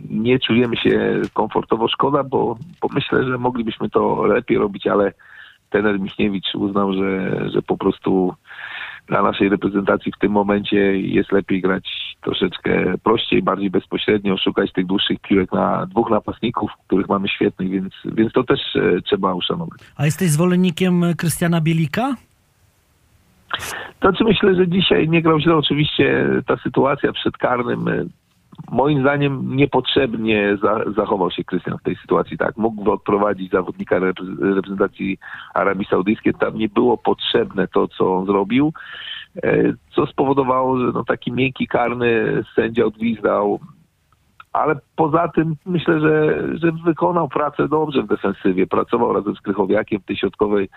nie 0.09 0.39
czujemy 0.39 0.77
się 0.77 1.21
komfortowo. 1.33 1.87
Szkoda, 1.87 2.23
bo, 2.23 2.57
bo 2.81 2.87
myślę, 2.93 3.23
że 3.23 3.37
moglibyśmy 3.37 3.89
to 3.89 4.25
lepiej 4.25 4.57
robić, 4.57 4.87
ale 4.87 5.13
trener 5.73 5.99
Michniewicz 5.99 6.55
uznał, 6.55 6.93
że, 6.93 7.39
że 7.49 7.61
po 7.61 7.77
prostu 7.77 8.33
dla 9.07 9.21
naszej 9.21 9.49
reprezentacji 9.49 10.11
w 10.11 10.19
tym 10.19 10.31
momencie 10.31 10.77
jest 10.99 11.31
lepiej 11.31 11.61
grać 11.61 12.15
troszeczkę 12.21 12.93
prościej, 13.03 13.43
bardziej 13.43 13.69
bezpośrednio, 13.69 14.37
szukać 14.37 14.73
tych 14.73 14.85
dłuższych 14.85 15.19
piłek 15.19 15.51
na 15.51 15.85
dwóch 15.85 16.09
napastników, 16.09 16.71
których 16.87 17.07
mamy 17.07 17.27
świetnych, 17.27 17.69
więc, 17.69 17.93
więc 18.05 18.33
to 18.33 18.43
też 18.43 18.59
e, 18.75 19.01
trzeba 19.01 19.33
uszanować. 19.33 19.79
A 19.97 20.05
jesteś 20.05 20.29
zwolennikiem 20.29 21.03
Krystiana 21.17 21.61
Bielika? 21.61 22.15
To 23.99 24.09
znaczy 24.09 24.23
myślę, 24.23 24.55
że 24.55 24.67
dzisiaj 24.67 25.09
nie 25.09 25.21
grał 25.21 25.39
źle. 25.39 25.55
Oczywiście 25.55 26.27
ta 26.47 26.57
sytuacja 26.57 27.11
przed 27.11 27.37
karnym 27.37 27.87
e, 27.87 28.05
moim 28.71 29.01
zdaniem 29.01 29.55
niepotrzebnie 29.55 30.57
za, 30.61 30.79
zachował 30.95 31.31
się 31.31 31.43
Krystian 31.43 31.77
w 31.77 31.83
tej 31.83 31.95
sytuacji. 31.95 32.37
Tak, 32.37 32.57
mógłby 32.57 32.91
odprowadzić 32.91 33.51
zawodnika 33.51 33.99
reprezentacji 34.55 35.17
Arabii 35.53 35.85
Saudyjskiej. 35.85 36.33
Tam 36.33 36.57
nie 36.57 36.69
było 36.69 36.97
potrzebne 36.97 37.67
to, 37.67 37.87
co 37.87 38.15
on 38.15 38.25
zrobił, 38.25 38.73
e, 39.43 39.73
co 39.95 40.05
spowodowało, 40.05 40.79
że 40.79 40.91
no, 40.93 41.03
taki 41.03 41.31
miękki 41.31 41.67
karny 41.67 42.43
sędzia 42.55 42.85
odwizdał. 42.85 43.59
Ale 44.53 44.75
poza 44.95 45.27
tym 45.27 45.55
myślę, 45.65 45.99
że, 45.99 46.43
że 46.57 46.71
wykonał 46.71 47.29
pracę 47.29 47.67
dobrze 47.67 48.03
w 48.03 48.07
defensywie. 48.07 48.67
Pracował 48.67 49.13
razem 49.13 49.35
z 49.35 49.41
Krychowiakiem 49.41 50.01
w 50.01 50.05
tej 50.05 50.17
środkowej 50.17 50.69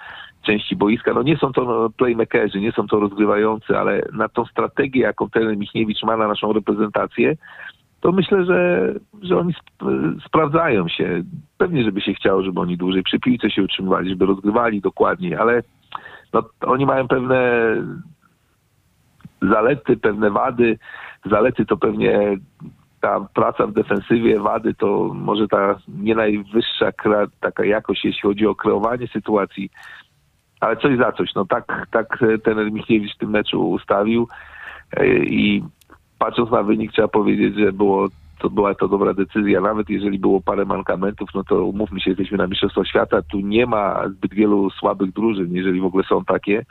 części 0.42 0.76
boiska. 0.76 1.12
No 1.14 1.22
nie 1.22 1.36
są 1.36 1.52
to 1.52 1.64
no, 1.64 1.90
playmakerzy, 1.90 2.60
nie 2.60 2.72
są 2.72 2.86
to 2.86 3.00
rozgrywający, 3.00 3.78
ale 3.78 4.02
na 4.12 4.28
tą 4.28 4.44
strategię, 4.44 5.00
jaką 5.00 5.30
ten 5.30 5.58
Michniewicz 5.58 6.02
ma 6.02 6.16
na 6.16 6.28
naszą 6.28 6.52
reprezentację, 6.52 7.36
to 8.00 8.12
myślę, 8.12 8.44
że, 8.44 8.92
że 9.22 9.38
oni 9.38 9.52
sp 9.60 9.70
sprawdzają 10.26 10.88
się. 10.88 11.22
Pewnie, 11.58 11.84
żeby 11.84 12.00
się 12.00 12.14
chciało, 12.14 12.42
żeby 12.42 12.60
oni 12.60 12.76
dłużej 12.76 13.02
przy 13.02 13.18
piłce 13.18 13.50
się 13.50 13.62
utrzymywali, 13.62 14.10
żeby 14.10 14.26
rozgrywali 14.26 14.80
dokładniej, 14.80 15.36
ale 15.36 15.62
no, 16.32 16.42
oni 16.60 16.86
mają 16.86 17.08
pewne 17.08 17.62
zalety, 19.42 19.96
pewne 19.96 20.30
wady. 20.30 20.78
Zalety 21.30 21.66
to 21.66 21.76
pewnie 21.76 22.36
ta 23.00 23.20
praca 23.34 23.66
w 23.66 23.72
defensywie, 23.72 24.40
wady 24.40 24.74
to 24.74 25.10
może 25.14 25.48
ta 25.48 25.78
nie 25.88 26.14
najwyższa 26.14 26.92
taka 27.40 27.64
jakość, 27.64 28.04
jeśli 28.04 28.20
chodzi 28.20 28.46
o 28.46 28.54
kreowanie 28.54 29.08
sytuacji, 29.08 29.70
ale 30.60 30.76
coś 30.76 30.98
za 30.98 31.12
coś. 31.12 31.34
No 31.34 31.44
tak, 31.44 31.86
tak 31.90 32.18
ten 32.44 32.72
Michniewicz 32.72 33.14
w 33.14 33.18
tym 33.18 33.30
meczu 33.30 33.70
ustawił 33.70 34.28
e, 34.96 35.06
i 35.16 35.64
patrząc 36.18 36.50
na 36.50 36.62
wynik 36.62 36.92
trzeba 36.92 37.08
powiedzieć, 37.08 37.54
że 37.54 37.72
było 37.72 38.08
to 38.38 38.50
była 38.50 38.74
to 38.74 38.88
dobra 38.88 39.14
decyzja, 39.14 39.60
nawet 39.60 39.90
jeżeli 39.90 40.18
było 40.18 40.40
parę 40.40 40.64
mankamentów, 40.64 41.28
no 41.34 41.44
to 41.44 41.64
umówmy 41.64 42.00
się, 42.00 42.10
jesteśmy 42.10 42.38
na 42.38 42.46
Mistrzostwach 42.46 42.86
Świata, 42.86 43.22
tu 43.22 43.40
nie 43.40 43.66
ma 43.66 44.08
zbyt 44.08 44.34
wielu 44.34 44.70
słabych 44.70 45.12
drużyn, 45.12 45.54
jeżeli 45.54 45.80
w 45.80 45.84
ogóle 45.84 46.04
są 46.04 46.24
takie, 46.24 46.64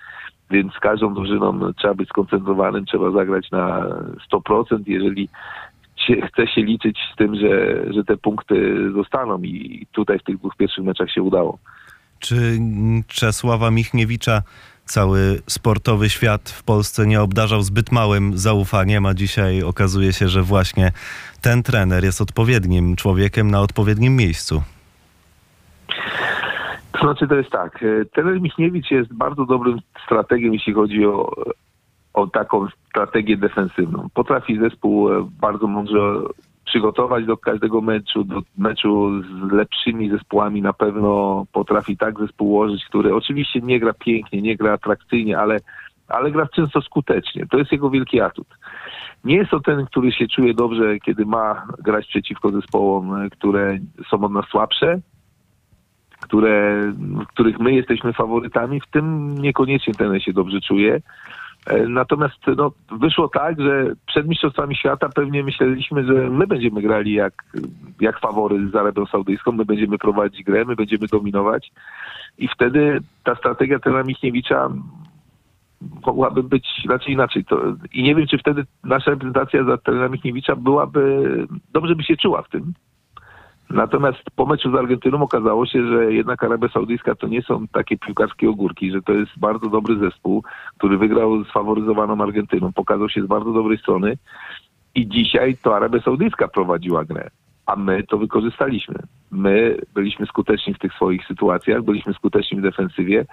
więc 0.51 0.74
z 0.74 0.79
każdą 0.79 1.13
drużyną 1.13 1.74
trzeba 1.74 1.94
być 1.94 2.10
skoncentrowanym, 2.10 2.86
trzeba 2.86 3.12
zagrać 3.12 3.51
na 3.51 3.88
100%, 4.34 4.79
jeżeli 4.88 5.29
się, 6.07 6.27
chce 6.27 6.47
się 6.47 6.62
liczyć 6.62 6.97
z 7.13 7.15
tym, 7.15 7.35
że, 7.35 7.83
że 7.93 8.03
te 8.03 8.17
punkty 8.17 8.75
zostaną 8.93 9.41
i 9.41 9.85
tutaj 9.91 10.19
w 10.19 10.24
tych 10.24 10.38
dwóch 10.38 10.55
pierwszych 10.55 10.83
meczach 10.83 11.12
się 11.12 11.21
udało. 11.21 11.59
Czy 12.19 12.35
Czesława 13.07 13.71
Michniewicza 13.71 14.41
cały 14.85 15.41
sportowy 15.47 16.09
świat 16.09 16.50
w 16.50 16.63
Polsce 16.63 17.07
nie 17.07 17.21
obdarzał 17.21 17.62
zbyt 17.62 17.91
małym 17.91 18.38
zaufaniem, 18.38 19.05
a 19.05 19.13
dzisiaj 19.13 19.63
okazuje 19.63 20.13
się, 20.13 20.27
że 20.27 20.41
właśnie 20.41 20.91
ten 21.41 21.63
trener 21.63 22.03
jest 22.03 22.21
odpowiednim 22.21 22.95
człowiekiem 22.95 23.51
na 23.51 23.62
odpowiednim 23.62 24.15
miejscu. 24.15 24.62
To 26.91 27.00
znaczy 27.00 27.27
to 27.27 27.35
jest 27.35 27.50
tak, 27.50 27.85
trener 28.13 28.41
Michniewicz 28.41 28.91
jest 28.91 29.13
bardzo 29.13 29.45
dobrym 29.45 29.79
strategiem, 30.05 30.53
jeśli 30.53 30.74
chodzi 30.74 31.05
o, 31.05 31.31
o 32.15 32.27
taką 32.27 32.67
strategię 32.89 33.38
defensywną. 33.38 34.07
Potrafi 34.13 34.60
zespół 34.60 35.13
e, 35.13 35.27
bardzo 35.41 35.67
mądrze 35.67 36.00
przygotować 36.65 37.25
do 37.25 37.38
każdego 37.38 37.81
meczu, 37.81 38.24
do 38.24 38.41
meczu 38.57 39.22
z 39.22 39.51
lepszymi 39.51 40.10
zespołami 40.10 40.62
na 40.62 40.74
pewno 40.74 41.45
potrafi 41.51 41.98
tak 41.98 42.19
zespół 42.19 42.48
ułożyć, 42.48 42.86
który 42.86 43.15
oczywiście 43.15 43.60
nie 43.62 43.79
gra 43.79 43.93
pięknie, 43.93 44.41
nie 44.41 44.55
gra 44.55 44.74
atrakcyjnie, 44.74 45.38
ale, 45.38 45.57
ale 46.07 46.31
gra 46.31 46.48
często 46.48 46.81
skutecznie. 46.81 47.45
To 47.51 47.57
jest 47.57 47.72
jego 47.72 47.89
wielki 47.89 48.22
atut. 48.22 48.48
Nie 49.24 49.36
jest 49.36 49.51
to 49.51 49.60
ten, 49.60 49.86
który 49.86 50.12
się 50.12 50.27
czuje 50.27 50.53
dobrze, 50.53 51.00
kiedy 51.00 51.25
ma 51.25 51.67
grać 51.84 52.07
przeciwko 52.07 52.51
zespołom, 52.51 53.29
które 53.29 53.77
są 54.10 54.24
od 54.24 54.31
nas 54.31 54.45
słabsze, 54.45 55.00
które, 56.22 56.81
w 56.95 57.27
których 57.27 57.60
my 57.60 57.74
jesteśmy 57.74 58.13
faworytami. 58.13 58.81
W 58.81 58.88
tym 58.88 59.38
niekoniecznie 59.38 59.93
ten 59.93 60.19
się 60.19 60.34
dobrze 60.34 60.62
czuje. 60.62 61.01
E, 61.65 61.88
natomiast 61.88 62.38
no, 62.57 62.72
wyszło 62.91 63.29
tak, 63.29 63.62
że 63.62 63.86
przed 64.07 64.27
Mistrzostwami 64.27 64.75
Świata 64.75 65.10
pewnie 65.10 65.43
myśleliśmy, 65.43 66.05
że 66.05 66.13
my 66.13 66.48
będziemy 66.48 66.81
grali 66.81 67.13
jak, 67.13 67.34
jak 68.01 68.19
fawory 68.19 68.69
z 68.69 68.75
Arabią 68.75 69.05
Saudyjską, 69.05 69.51
my 69.51 69.65
będziemy 69.65 69.98
prowadzić 69.98 70.43
grę, 70.43 70.65
my 70.65 70.75
będziemy 70.75 71.07
dominować. 71.07 71.72
I 72.38 72.48
wtedy 72.48 73.00
ta 73.24 73.36
strategia 73.36 73.79
trenera 73.79 74.03
Michniewicza 74.03 74.69
mogłaby 76.05 76.43
być 76.43 76.67
raczej 76.89 77.13
inaczej. 77.13 77.45
To, 77.45 77.62
I 77.93 78.03
nie 78.03 78.15
wiem, 78.15 78.27
czy 78.27 78.38
wtedy 78.38 78.65
nasza 78.84 79.12
reprezentacja 79.12 79.63
za 79.63 79.77
trenera 79.77 80.10
Michniewicza 80.10 80.55
byłaby, 80.55 81.24
dobrze 81.74 81.95
by 81.95 82.03
się 82.03 82.17
czuła 82.17 82.41
w 82.41 82.50
tym, 82.50 82.74
Natomiast 83.69 84.22
po 84.36 84.45
meczu 84.45 84.72
z 84.72 84.75
Argentyną 84.75 85.22
okazało 85.22 85.65
się, 85.65 85.88
że 85.88 86.13
jednak 86.13 86.43
Arabia 86.43 86.69
Saudyjska 86.69 87.15
to 87.15 87.27
nie 87.27 87.41
są 87.41 87.67
takie 87.67 87.98
piłkarskie 87.98 88.50
ogórki, 88.50 88.91
że 88.91 89.01
to 89.01 89.13
jest 89.13 89.31
bardzo 89.38 89.69
dobry 89.69 89.98
zespół, 90.00 90.43
który 90.77 90.98
wygrał 90.98 91.43
z 91.43 91.51
faworyzowaną 91.51 92.24
Argentyną, 92.24 92.74
pokazał 92.74 93.10
się 93.10 93.22
z 93.22 93.27
bardzo 93.27 93.53
dobrej 93.53 93.77
strony 93.77 94.17
i 94.95 95.07
dzisiaj 95.07 95.57
to 95.57 95.75
Arabia 95.75 96.01
Saudyjska 96.01 96.48
prowadziła 96.48 97.05
grę, 97.05 97.29
a 97.65 97.75
my 97.75 98.03
to 98.03 98.17
wykorzystaliśmy. 98.17 98.95
My 99.31 99.77
byliśmy 99.93 100.25
skuteczni 100.25 100.74
w 100.74 100.79
tych 100.79 100.93
swoich 100.93 101.25
sytuacjach, 101.25 101.84
byliśmy 101.84 102.13
skuteczni 102.13 102.57
w 102.57 102.62
defensywie 102.62 103.25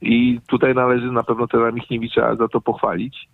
i 0.00 0.40
tutaj 0.46 0.74
należy 0.74 1.12
na 1.12 1.22
pewno 1.22 1.46
trenera 1.46 1.72
Michniewicza 1.72 2.36
za 2.36 2.48
to 2.48 2.60
pochwalić. 2.60 3.28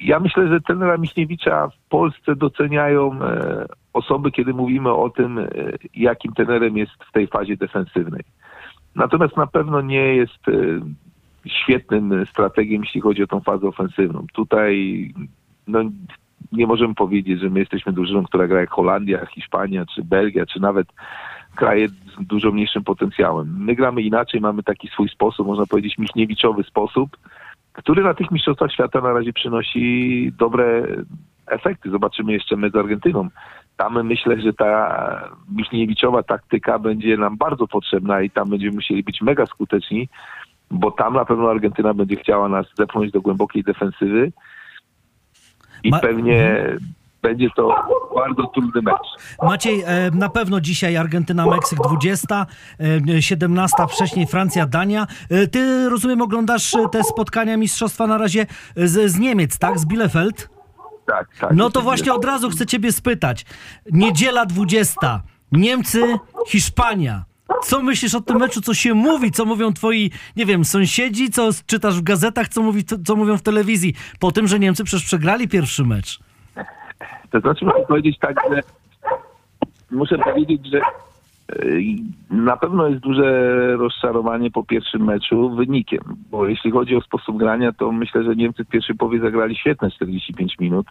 Ja 0.00 0.20
myślę, 0.20 0.48
że 0.48 0.60
trenera 0.60 0.96
Michniewicza 0.96 1.68
w 1.68 1.88
Polsce 1.88 2.36
doceniają 2.36 3.22
e, 3.22 3.66
osoby, 3.92 4.30
kiedy 4.30 4.54
mówimy 4.54 4.92
o 4.92 5.10
tym, 5.10 5.38
e, 5.38 5.48
jakim 5.94 6.32
trenerem 6.32 6.76
jest 6.76 6.92
w 7.08 7.12
tej 7.12 7.26
fazie 7.26 7.56
defensywnej. 7.56 8.22
Natomiast 8.94 9.36
na 9.36 9.46
pewno 9.46 9.80
nie 9.80 10.16
jest 10.16 10.48
e, 10.48 10.52
świetnym 11.46 12.26
strategiem, 12.26 12.82
jeśli 12.82 13.00
chodzi 13.00 13.22
o 13.22 13.26
tą 13.26 13.40
fazę 13.40 13.68
ofensywną. 13.68 14.26
Tutaj 14.32 15.14
no, 15.66 15.80
nie 16.52 16.66
możemy 16.66 16.94
powiedzieć, 16.94 17.40
że 17.40 17.50
my 17.50 17.60
jesteśmy 17.60 17.92
drużyną, 17.92 18.24
która 18.24 18.46
gra 18.46 18.60
jak 18.60 18.70
Holandia, 18.70 19.26
Hiszpania, 19.26 19.86
czy 19.94 20.02
Belgia, 20.02 20.46
czy 20.46 20.60
nawet 20.60 20.86
kraje 21.54 21.88
z 21.88 21.94
dużo 22.20 22.52
mniejszym 22.52 22.84
potencjałem. 22.84 23.56
My 23.58 23.74
gramy 23.74 24.02
inaczej, 24.02 24.40
mamy 24.40 24.62
taki 24.62 24.88
swój 24.88 25.08
sposób, 25.08 25.46
można 25.46 25.66
powiedzieć 25.66 25.98
michniewiczowy 25.98 26.62
sposób, 26.62 27.16
który 27.74 28.02
na 28.02 28.14
tych 28.14 28.30
mistrzostwach 28.30 28.72
świata 28.72 29.00
na 29.00 29.12
razie 29.12 29.32
przynosi 29.32 30.32
dobre 30.38 30.86
efekty. 31.46 31.90
Zobaczymy 31.90 32.32
jeszcze 32.32 32.56
my 32.56 32.70
z 32.70 32.76
Argentyną, 32.76 33.28
tam 33.76 34.06
myślę, 34.06 34.40
że 34.40 34.52
ta 34.52 35.30
Michniewiczowa 35.52 36.22
taktyka 36.22 36.78
będzie 36.78 37.16
nam 37.16 37.36
bardzo 37.36 37.66
potrzebna 37.66 38.22
i 38.22 38.30
tam 38.30 38.50
będziemy 38.50 38.74
musieli 38.74 39.02
być 39.02 39.22
mega 39.22 39.46
skuteczni, 39.46 40.08
bo 40.70 40.90
tam 40.90 41.14
na 41.14 41.24
pewno 41.24 41.50
Argentyna 41.50 41.94
będzie 41.94 42.16
chciała 42.16 42.48
nas 42.48 42.66
zepchnąć 42.78 43.12
do 43.12 43.20
głębokiej 43.20 43.62
defensywy 43.62 44.32
i 45.82 45.90
Ma- 45.90 45.98
pewnie 45.98 46.66
będzie 47.24 47.48
to 47.56 47.74
bardzo 48.14 48.46
trudny 48.46 48.82
mecz. 48.82 49.36
Maciej, 49.42 49.82
e, 49.86 50.10
na 50.10 50.28
pewno 50.28 50.60
dzisiaj 50.60 50.96
Argentyna, 50.96 51.46
Meksyk 51.46 51.78
20, 51.78 52.46
e, 53.16 53.22
17 53.22 53.86
wcześniej 53.88 54.26
Francja, 54.26 54.66
Dania. 54.66 55.06
E, 55.30 55.46
Ty, 55.46 55.88
rozumiem, 55.88 56.22
oglądasz 56.22 56.74
e, 56.74 56.88
te 56.92 57.04
spotkania 57.04 57.56
mistrzostwa 57.56 58.06
na 58.06 58.18
razie 58.18 58.46
z, 58.76 59.10
z 59.12 59.18
Niemiec, 59.18 59.58
tak? 59.58 59.78
Z 59.78 59.84
Bielefeld? 59.84 60.48
Tak, 61.06 61.28
tak. 61.40 61.50
No 61.54 61.70
to 61.70 61.82
właśnie 61.82 62.14
od 62.14 62.24
razu 62.24 62.50
chcę 62.50 62.66
ciebie 62.66 62.92
spytać. 62.92 63.46
Niedziela 63.92 64.46
20. 64.46 65.22
Niemcy, 65.52 66.18
Hiszpania. 66.46 67.24
Co 67.64 67.82
myślisz 67.82 68.14
o 68.14 68.20
tym 68.20 68.38
meczu? 68.38 68.60
Co 68.60 68.74
się 68.74 68.94
mówi? 68.94 69.30
Co 69.30 69.44
mówią 69.44 69.72
twoi, 69.72 70.10
nie 70.36 70.46
wiem, 70.46 70.64
sąsiedzi? 70.64 71.30
Co 71.30 71.50
czytasz 71.66 71.98
w 71.98 72.02
gazetach? 72.02 72.48
Co, 72.48 72.62
mówi, 72.62 72.84
co, 72.84 72.96
co 73.06 73.16
mówią 73.16 73.38
w 73.38 73.42
telewizji? 73.42 73.94
Po 74.18 74.32
tym, 74.32 74.48
że 74.48 74.58
Niemcy 74.58 74.84
przecież 74.84 75.06
przegrali 75.06 75.48
pierwszy 75.48 75.84
mecz. 75.84 76.20
To 77.34 77.40
znaczy 77.40 77.64
muszę 77.64 77.86
powiedzieć 77.88 78.18
tak, 78.18 78.36
że 78.50 78.62
muszę 79.90 80.18
powiedzieć, 80.18 80.66
że 80.66 80.78
e, 80.78 80.82
na 82.30 82.56
pewno 82.56 82.88
jest 82.88 83.00
duże 83.00 83.52
rozczarowanie 83.76 84.50
po 84.50 84.64
pierwszym 84.64 85.04
meczu 85.04 85.50
wynikiem, 85.50 86.00
bo 86.30 86.48
jeśli 86.48 86.70
chodzi 86.70 86.96
o 86.96 87.00
sposób 87.00 87.36
grania, 87.36 87.72
to 87.72 87.92
myślę, 87.92 88.24
że 88.24 88.36
Niemcy 88.36 88.64
w 88.64 88.68
pierwszej 88.68 88.96
połowie 88.96 89.20
zagrali 89.20 89.56
świetne 89.56 89.90
45 89.90 90.58
minut 90.58 90.86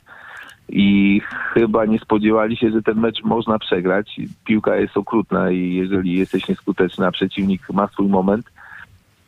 i 0.69 1.21
chyba 1.53 1.85
nie 1.85 1.99
spodziewali 1.99 2.57
się, 2.57 2.71
że 2.71 2.81
ten 2.81 2.99
mecz 2.99 3.23
można 3.23 3.59
przegrać. 3.59 4.19
Piłka 4.45 4.75
jest 4.75 4.97
okrutna 4.97 5.51
i 5.51 5.73
jeżeli 5.73 6.19
jesteś 6.19 6.47
nieskuteczny, 6.47 7.07
a 7.07 7.11
przeciwnik 7.11 7.69
ma 7.69 7.87
swój 7.87 8.07
moment, 8.07 8.51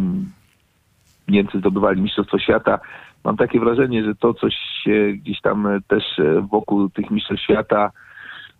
Niemcy 1.28 1.58
zdobywali 1.58 2.02
mistrzostwo 2.02 2.38
świata. 2.38 2.78
Mam 3.24 3.36
takie 3.36 3.60
wrażenie, 3.60 4.04
że 4.04 4.14
to 4.14 4.34
coś 4.34 4.54
się 4.82 5.12
gdzieś 5.12 5.40
tam 5.40 5.68
też 5.88 6.04
wokół 6.50 6.88
tych 6.88 7.10
mistrzostw 7.10 7.44
świata 7.44 7.90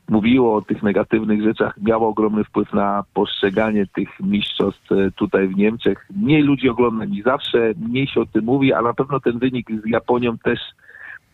mówiło 0.09 0.57
o 0.57 0.63
tych 0.63 0.83
negatywnych 0.83 1.43
rzeczach, 1.43 1.79
miało 1.83 2.09
ogromny 2.09 2.45
wpływ 2.45 2.73
na 2.73 3.05
postrzeganie 3.15 3.87
tych 3.87 4.21
mistrzostw 4.21 4.93
e, 4.93 5.11
tutaj 5.11 5.49
w 5.49 5.57
Niemczech. 5.57 6.07
Mniej 6.17 6.43
ludzi 6.43 6.69
ogląda 6.69 7.05
niż 7.05 7.25
zawsze, 7.25 7.73
mniej 7.89 8.07
się 8.07 8.21
o 8.21 8.27
tym 8.27 8.45
mówi, 8.45 8.73
a 8.73 8.83
na 8.83 8.95
pewno 8.95 9.21
ten 9.21 9.39
wynik 9.39 9.71
z 9.85 9.87
Japonią 9.87 10.39
też 10.39 10.61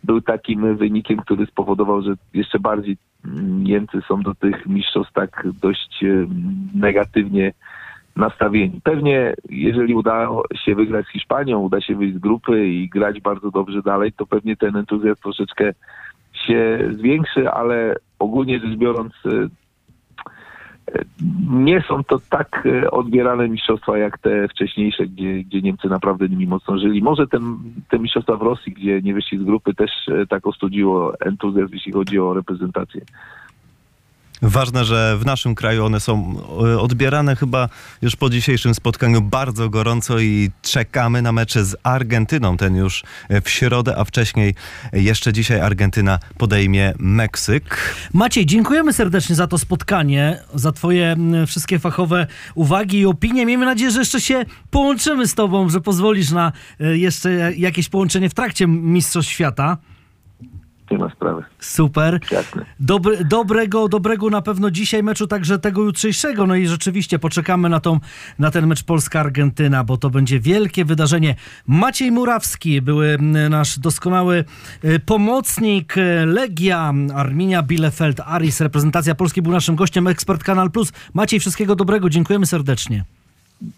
był 0.04 0.20
takim 0.20 0.76
wynikiem, 0.76 1.18
który 1.18 1.46
spowodował, 1.46 2.02
że 2.02 2.14
jeszcze 2.34 2.58
bardziej 2.58 2.96
mm, 3.24 3.64
Niemcy 3.64 3.98
są 4.08 4.22
do 4.22 4.34
tych 4.34 4.66
mistrzostw 4.66 5.12
tak 5.12 5.46
dość 5.62 6.04
e, 6.04 6.26
negatywnie 6.74 7.52
nastawieni. 8.16 8.80
Pewnie 8.84 9.34
jeżeli 9.50 9.94
uda 9.94 10.28
się 10.64 10.74
wygrać 10.74 11.06
z 11.06 11.12
Hiszpanią, 11.12 11.58
uda 11.58 11.80
się 11.80 11.94
wyjść 11.94 12.14
z 12.16 12.18
grupy 12.18 12.68
i 12.68 12.88
grać 12.88 13.20
bardzo 13.20 13.50
dobrze 13.50 13.82
dalej, 13.82 14.12
to 14.12 14.26
pewnie 14.26 14.56
ten 14.56 14.76
entuzjazm 14.76 15.22
troszeczkę 15.22 15.72
się 16.32 16.90
zwiększy, 16.92 17.50
ale 17.50 17.96
ogólnie 18.22 18.60
rzecz 18.60 18.76
biorąc 18.76 19.12
e, 19.26 19.30
e, 20.94 21.04
nie 21.50 21.82
są 21.88 22.04
to 22.04 22.20
tak 22.30 22.66
e, 22.66 22.90
odbierane 22.90 23.48
mistrzostwa 23.48 23.98
jak 23.98 24.18
te 24.18 24.48
wcześniejsze, 24.48 25.06
gdzie, 25.06 25.44
gdzie 25.44 25.60
Niemcy 25.60 25.88
naprawdę 25.88 26.28
nimi 26.28 26.46
mocno 26.46 26.78
żyli. 26.78 27.02
Może 27.02 27.26
ten, 27.26 27.58
te 27.88 27.98
mistrzostwa 27.98 28.37
w 28.37 28.42
Rosji, 28.42 28.72
gdzie 28.72 29.02
nie 29.02 29.14
wyszli 29.14 29.38
z 29.38 29.42
grupy, 29.42 29.74
też 29.74 29.90
tak 30.28 30.46
ostudziło 30.46 31.20
entuzjazm, 31.20 31.74
jeśli 31.74 31.92
chodzi 31.92 32.18
o 32.18 32.35
reprezentację. 32.35 33.00
Ważne, 34.42 34.85
że 34.85 35.16
w 35.18 35.26
naszym 35.26 35.55
kraju 35.55 35.85
one 35.85 36.00
są 36.00 36.42
e, 36.74 36.81
odbierane 36.81 37.37
chyba 37.37 37.68
już 38.02 38.16
po 38.16 38.31
dzisiejszym 38.31 38.74
spotkaniu 38.74 39.20
bardzo 39.20 39.70
gorąco 39.70 40.18
i 40.18 40.50
czekamy 40.62 41.22
na 41.22 41.33
mecze 41.33 41.64
z 41.64 41.76
Argentyną. 41.83 42.57
Ten 42.57 42.76
już 42.76 43.05
e, 43.28 43.40
w 43.40 43.50
środę, 43.50 43.96
a 43.98 44.05
wcześniej 44.05 44.55
jeszcze 44.92 45.33
dzisiaj 45.33 45.61
Argentyna 45.61 46.18
podejmie 46.38 46.94
Meksyk. 46.98 47.94
Maciej, 48.12 48.46
dziękujemy 48.46 48.92
serdecznie 48.92 49.35
za 49.35 49.46
to 49.46 49.59
spotkanie, 49.59 50.42
za 50.55 50.72
twoje 50.72 51.16
wszystkie 51.46 51.78
fachowe 51.78 52.26
uwagi 52.55 52.98
i 52.98 53.07
opinie. 53.07 53.46
Miejmy 53.46 53.66
nadzieję, 53.66 53.90
że 53.90 53.98
jeszcze 53.98 54.20
się 54.20 54.44
połączymy 54.70 55.26
z 55.26 55.35
tobą, 55.35 55.68
że 55.68 55.81
pozwolisz 55.81 56.31
na 56.31 56.52
e, 56.81 56.98
jeszcze 56.98 57.52
jakieś 57.57 57.88
połączenie 57.88 58.28
w 58.28 58.35
trakcie 58.35 58.66
Mistrzostw 58.66 59.33
Świata. 59.33 59.78
Nie 60.92 60.98
ma 60.98 61.11
sprawy. 61.11 61.44
Super. 61.59 62.20
Jasne. 62.31 62.64
Dobry, 62.81 63.24
dobrego, 63.24 63.88
dobrego 63.88 64.31
na 64.31 64.42
pewno 64.42 64.70
dzisiaj 64.70 65.02
meczu, 65.02 65.26
także 65.26 65.59
tego 65.59 65.83
jutrzejszego. 65.83 66.46
No 66.46 66.55
i 66.55 66.66
rzeczywiście 66.66 67.18
poczekamy 67.18 67.68
na, 67.68 67.81
tą, 67.81 68.00
na 68.38 68.50
ten 68.50 68.66
mecz 68.66 68.85
Polska-Argentyna, 68.85 69.85
bo 69.85 69.96
to 69.96 70.11
będzie 70.11 70.40
wielkie 70.40 70.85
wydarzenie. 70.85 71.35
Maciej 71.66 72.12
Murawski, 72.12 72.83
były 72.83 73.18
nasz 73.50 73.78
doskonały 73.78 74.44
y, 74.85 75.00
pomocnik 75.00 75.96
y, 75.96 76.26
Legia, 76.26 76.92
Arminia 77.14 77.62
Bielefeld, 77.62 78.20
Aris, 78.20 78.61
reprezentacja 78.61 79.14
Polski 79.14 79.42
był 79.42 79.52
naszym 79.52 79.76
gościem, 79.76 80.07
ekspert 80.07 80.42
Kanal 80.42 80.70
Plus. 80.70 80.92
Maciej, 81.14 81.40
wszystkiego 81.40 81.76
dobrego, 81.76 82.11
dziękujemy 82.11 82.46
serdecznie. 82.46 83.05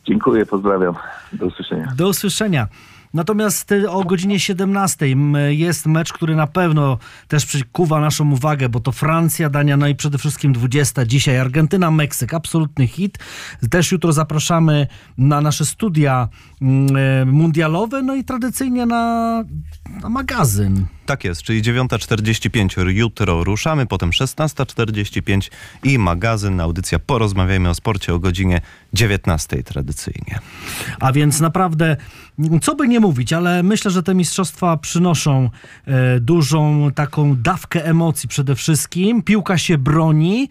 Dziękuję, 0.05 0.47
pozdrawiam. 0.47 0.95
Do 1.33 1.47
usłyszenia. 1.47 1.93
Do 1.97 2.09
usłyszenia. 2.09 2.69
Natomiast 3.15 3.73
y, 3.73 3.91
o 3.91 4.05
godzinie 4.05 4.41
17 4.41 5.07
m, 5.07 5.37
jest 5.49 5.87
mecz, 5.87 6.13
który 6.13 6.37
na 6.37 6.47
pewno 6.47 6.99
też 7.29 7.47
przykuwa 7.47 8.01
naszą 8.01 8.33
uwagę, 8.33 8.69
bo 8.69 8.81
to 8.81 8.93
Francja, 8.93 9.51
Dania, 9.51 9.77
no 9.77 9.89
i 9.89 9.95
przede 9.95 10.19
wszystkim 10.19 10.53
20 10.53 11.07
dzisiaj 11.07 11.39
Argentyna, 11.39 11.91
Meksyk, 11.91 12.35
absolutny 12.35 12.87
hit. 12.87 13.19
Też 13.71 13.93
jutro 13.93 14.13
zapraszamy 14.13 14.87
na 15.19 15.41
nasze 15.41 15.65
studia 15.65 16.29
mm, 16.63 16.97
e, 16.97 17.25
mundialowe, 17.25 18.03
no 18.03 18.15
i 18.15 18.25
tradycyjnie 18.25 18.87
na, 18.87 19.45
na 20.03 20.09
magazyn. 20.09 20.87
Tak 21.07 21.25
jest, 21.25 21.43
czyli 21.43 21.63
9.45 21.63 22.89
jutro 22.89 23.45
ruszamy, 23.45 23.87
potem 23.87 24.11
16.45 24.11 25.51
i 25.83 25.99
magazyn, 25.99 26.61
audycja 26.61 26.99
Porozmawiajmy 26.99 27.69
o 27.69 27.75
sporcie 27.75 28.15
o 28.15 28.19
godzinie 28.19 28.61
19 28.93 29.63
tradycyjnie. 29.63 30.39
A 31.01 31.13
więc 31.13 31.41
naprawdę, 31.41 31.97
co 32.63 32.75
by 32.75 32.89
nie 32.89 33.01
mówić, 33.01 33.33
ale 33.33 33.63
myślę, 33.63 33.91
że 33.91 34.03
te 34.03 34.15
mistrzostwa 34.15 34.77
przynoszą 34.77 35.51
e, 35.87 36.21
dużą 36.21 36.91
taką 36.95 37.37
dawkę 37.37 37.85
emocji 37.85 38.29
przede 38.29 38.55
wszystkim. 38.55 39.23
Piłka 39.23 39.59
się 39.59 39.79
broni. 39.79 40.49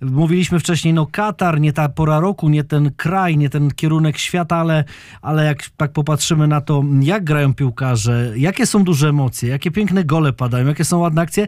Mówiliśmy 0.00 0.60
wcześniej, 0.60 0.94
no 0.94 1.06
Katar, 1.06 1.60
nie 1.60 1.72
ta 1.72 1.88
pora 1.88 2.20
roku, 2.20 2.48
nie 2.48 2.64
ten 2.64 2.90
kraj, 2.96 3.36
nie 3.36 3.50
ten 3.50 3.70
kierunek 3.70 4.18
świata, 4.18 4.56
ale, 4.56 4.84
ale 5.22 5.44
jak 5.44 5.62
tak 5.76 5.92
popatrzymy 5.92 6.48
na 6.48 6.60
to, 6.60 6.84
jak 7.00 7.24
grają 7.24 7.54
piłkarze, 7.54 8.32
jakie 8.36 8.66
są 8.66 8.84
duże 8.84 9.08
emocje, 9.08 9.48
jakie 9.48 9.70
piękne 9.70 9.95
gole 10.04 10.32
padają, 10.32 10.66
jakie 10.66 10.84
są 10.84 10.98
ładne 10.98 11.22
akcje, 11.22 11.46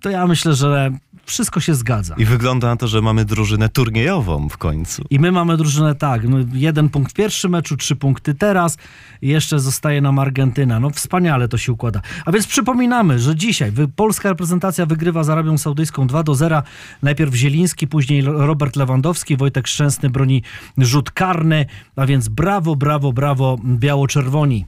to 0.00 0.10
ja 0.10 0.26
myślę, 0.26 0.54
że 0.54 0.90
wszystko 1.24 1.60
się 1.60 1.74
zgadza. 1.74 2.14
I 2.18 2.24
wygląda 2.24 2.68
na 2.68 2.76
to, 2.76 2.88
że 2.88 3.02
mamy 3.02 3.24
drużynę 3.24 3.68
turniejową 3.68 4.48
w 4.48 4.56
końcu. 4.56 5.04
I 5.10 5.18
my 5.20 5.32
mamy 5.32 5.56
drużynę 5.56 5.94
tak, 5.94 6.22
jeden 6.52 6.88
punkt 6.88 7.12
w 7.12 7.14
pierwszym 7.14 7.50
meczu, 7.50 7.76
trzy 7.76 7.96
punkty 7.96 8.34
teraz, 8.34 8.76
jeszcze 9.22 9.58
zostaje 9.60 10.00
nam 10.00 10.18
Argentyna. 10.18 10.80
No 10.80 10.90
wspaniale 10.90 11.48
to 11.48 11.58
się 11.58 11.72
układa. 11.72 12.00
A 12.24 12.32
więc 12.32 12.46
przypominamy, 12.46 13.18
że 13.18 13.36
dzisiaj 13.36 13.72
polska 13.96 14.28
reprezentacja 14.28 14.86
wygrywa 14.86 15.24
z 15.24 15.30
Arabią 15.30 15.58
Saudyjską 15.58 16.06
2 16.06 16.22
do 16.22 16.34
0. 16.34 16.62
Najpierw 17.02 17.34
Zieliński, 17.34 17.86
później 17.86 18.22
Robert 18.22 18.76
Lewandowski, 18.76 19.36
Wojtek 19.36 19.66
Szczęsny 19.68 20.10
broni 20.10 20.42
rzut 20.78 21.10
karny, 21.10 21.66
a 21.96 22.06
więc 22.06 22.28
brawo, 22.28 22.76
brawo, 22.76 23.12
brawo 23.12 23.58
biało-czerwoni. 23.64 24.64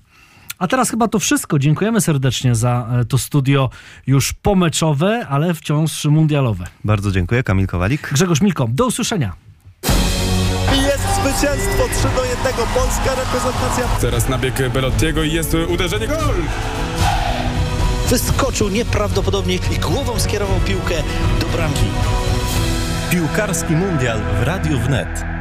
A 0.58 0.68
teraz 0.68 0.90
chyba 0.90 1.08
to 1.08 1.18
wszystko. 1.18 1.58
Dziękujemy 1.58 2.00
serdecznie 2.00 2.54
za 2.54 2.88
e, 3.00 3.04
to 3.04 3.18
studio 3.18 3.70
już 4.06 4.32
pomeczowe, 4.32 5.26
ale 5.28 5.54
wciąż 5.54 6.04
mundialowe. 6.04 6.64
Bardzo 6.84 7.10
dziękuję, 7.10 7.42
Kamil 7.42 7.66
Kowalik. 7.66 8.10
Grzegorz 8.12 8.40
Milko, 8.40 8.68
do 8.70 8.86
usłyszenia. 8.86 9.32
I 10.78 10.82
jest 10.82 11.04
zwycięstwo 11.14 11.82
3 11.92 12.02
do 12.16 12.24
1. 12.24 12.66
Polska 12.74 13.14
reprezentacja 13.14 13.88
Teraz 14.00 14.28
nabieg 14.28 14.72
Belottiego 14.72 15.22
i 15.22 15.32
jest 15.32 15.56
uderzenie 15.68 16.08
gol! 16.08 16.34
Wyskoczył 18.08 18.68
nieprawdopodobnie 18.68 19.54
i 19.54 19.78
głową 19.78 20.20
skierował 20.20 20.60
piłkę 20.60 20.94
do 21.40 21.46
bramki. 21.46 21.84
Piłkarski 23.10 23.76
mundial 23.76 24.20
w 24.40 24.42
Radiu 24.42 24.78
Wnet. 24.78 25.37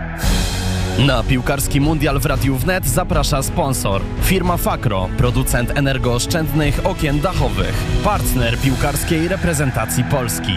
Na 1.06 1.24
piłkarski 1.24 1.82
mundial 1.82 2.20
w 2.20 2.26
Radiu 2.26 2.56
Wnet 2.56 2.88
zaprasza 2.88 3.44
sponsor. 3.44 4.02
Firma 4.24 4.58
Fakro, 4.58 5.10
producent 5.18 5.78
energooszczędnych 5.78 6.86
okien 6.86 7.20
dachowych. 7.20 7.84
Partner 8.04 8.58
piłkarskiej 8.60 9.28
reprezentacji 9.28 10.04
Polski. 10.04 10.54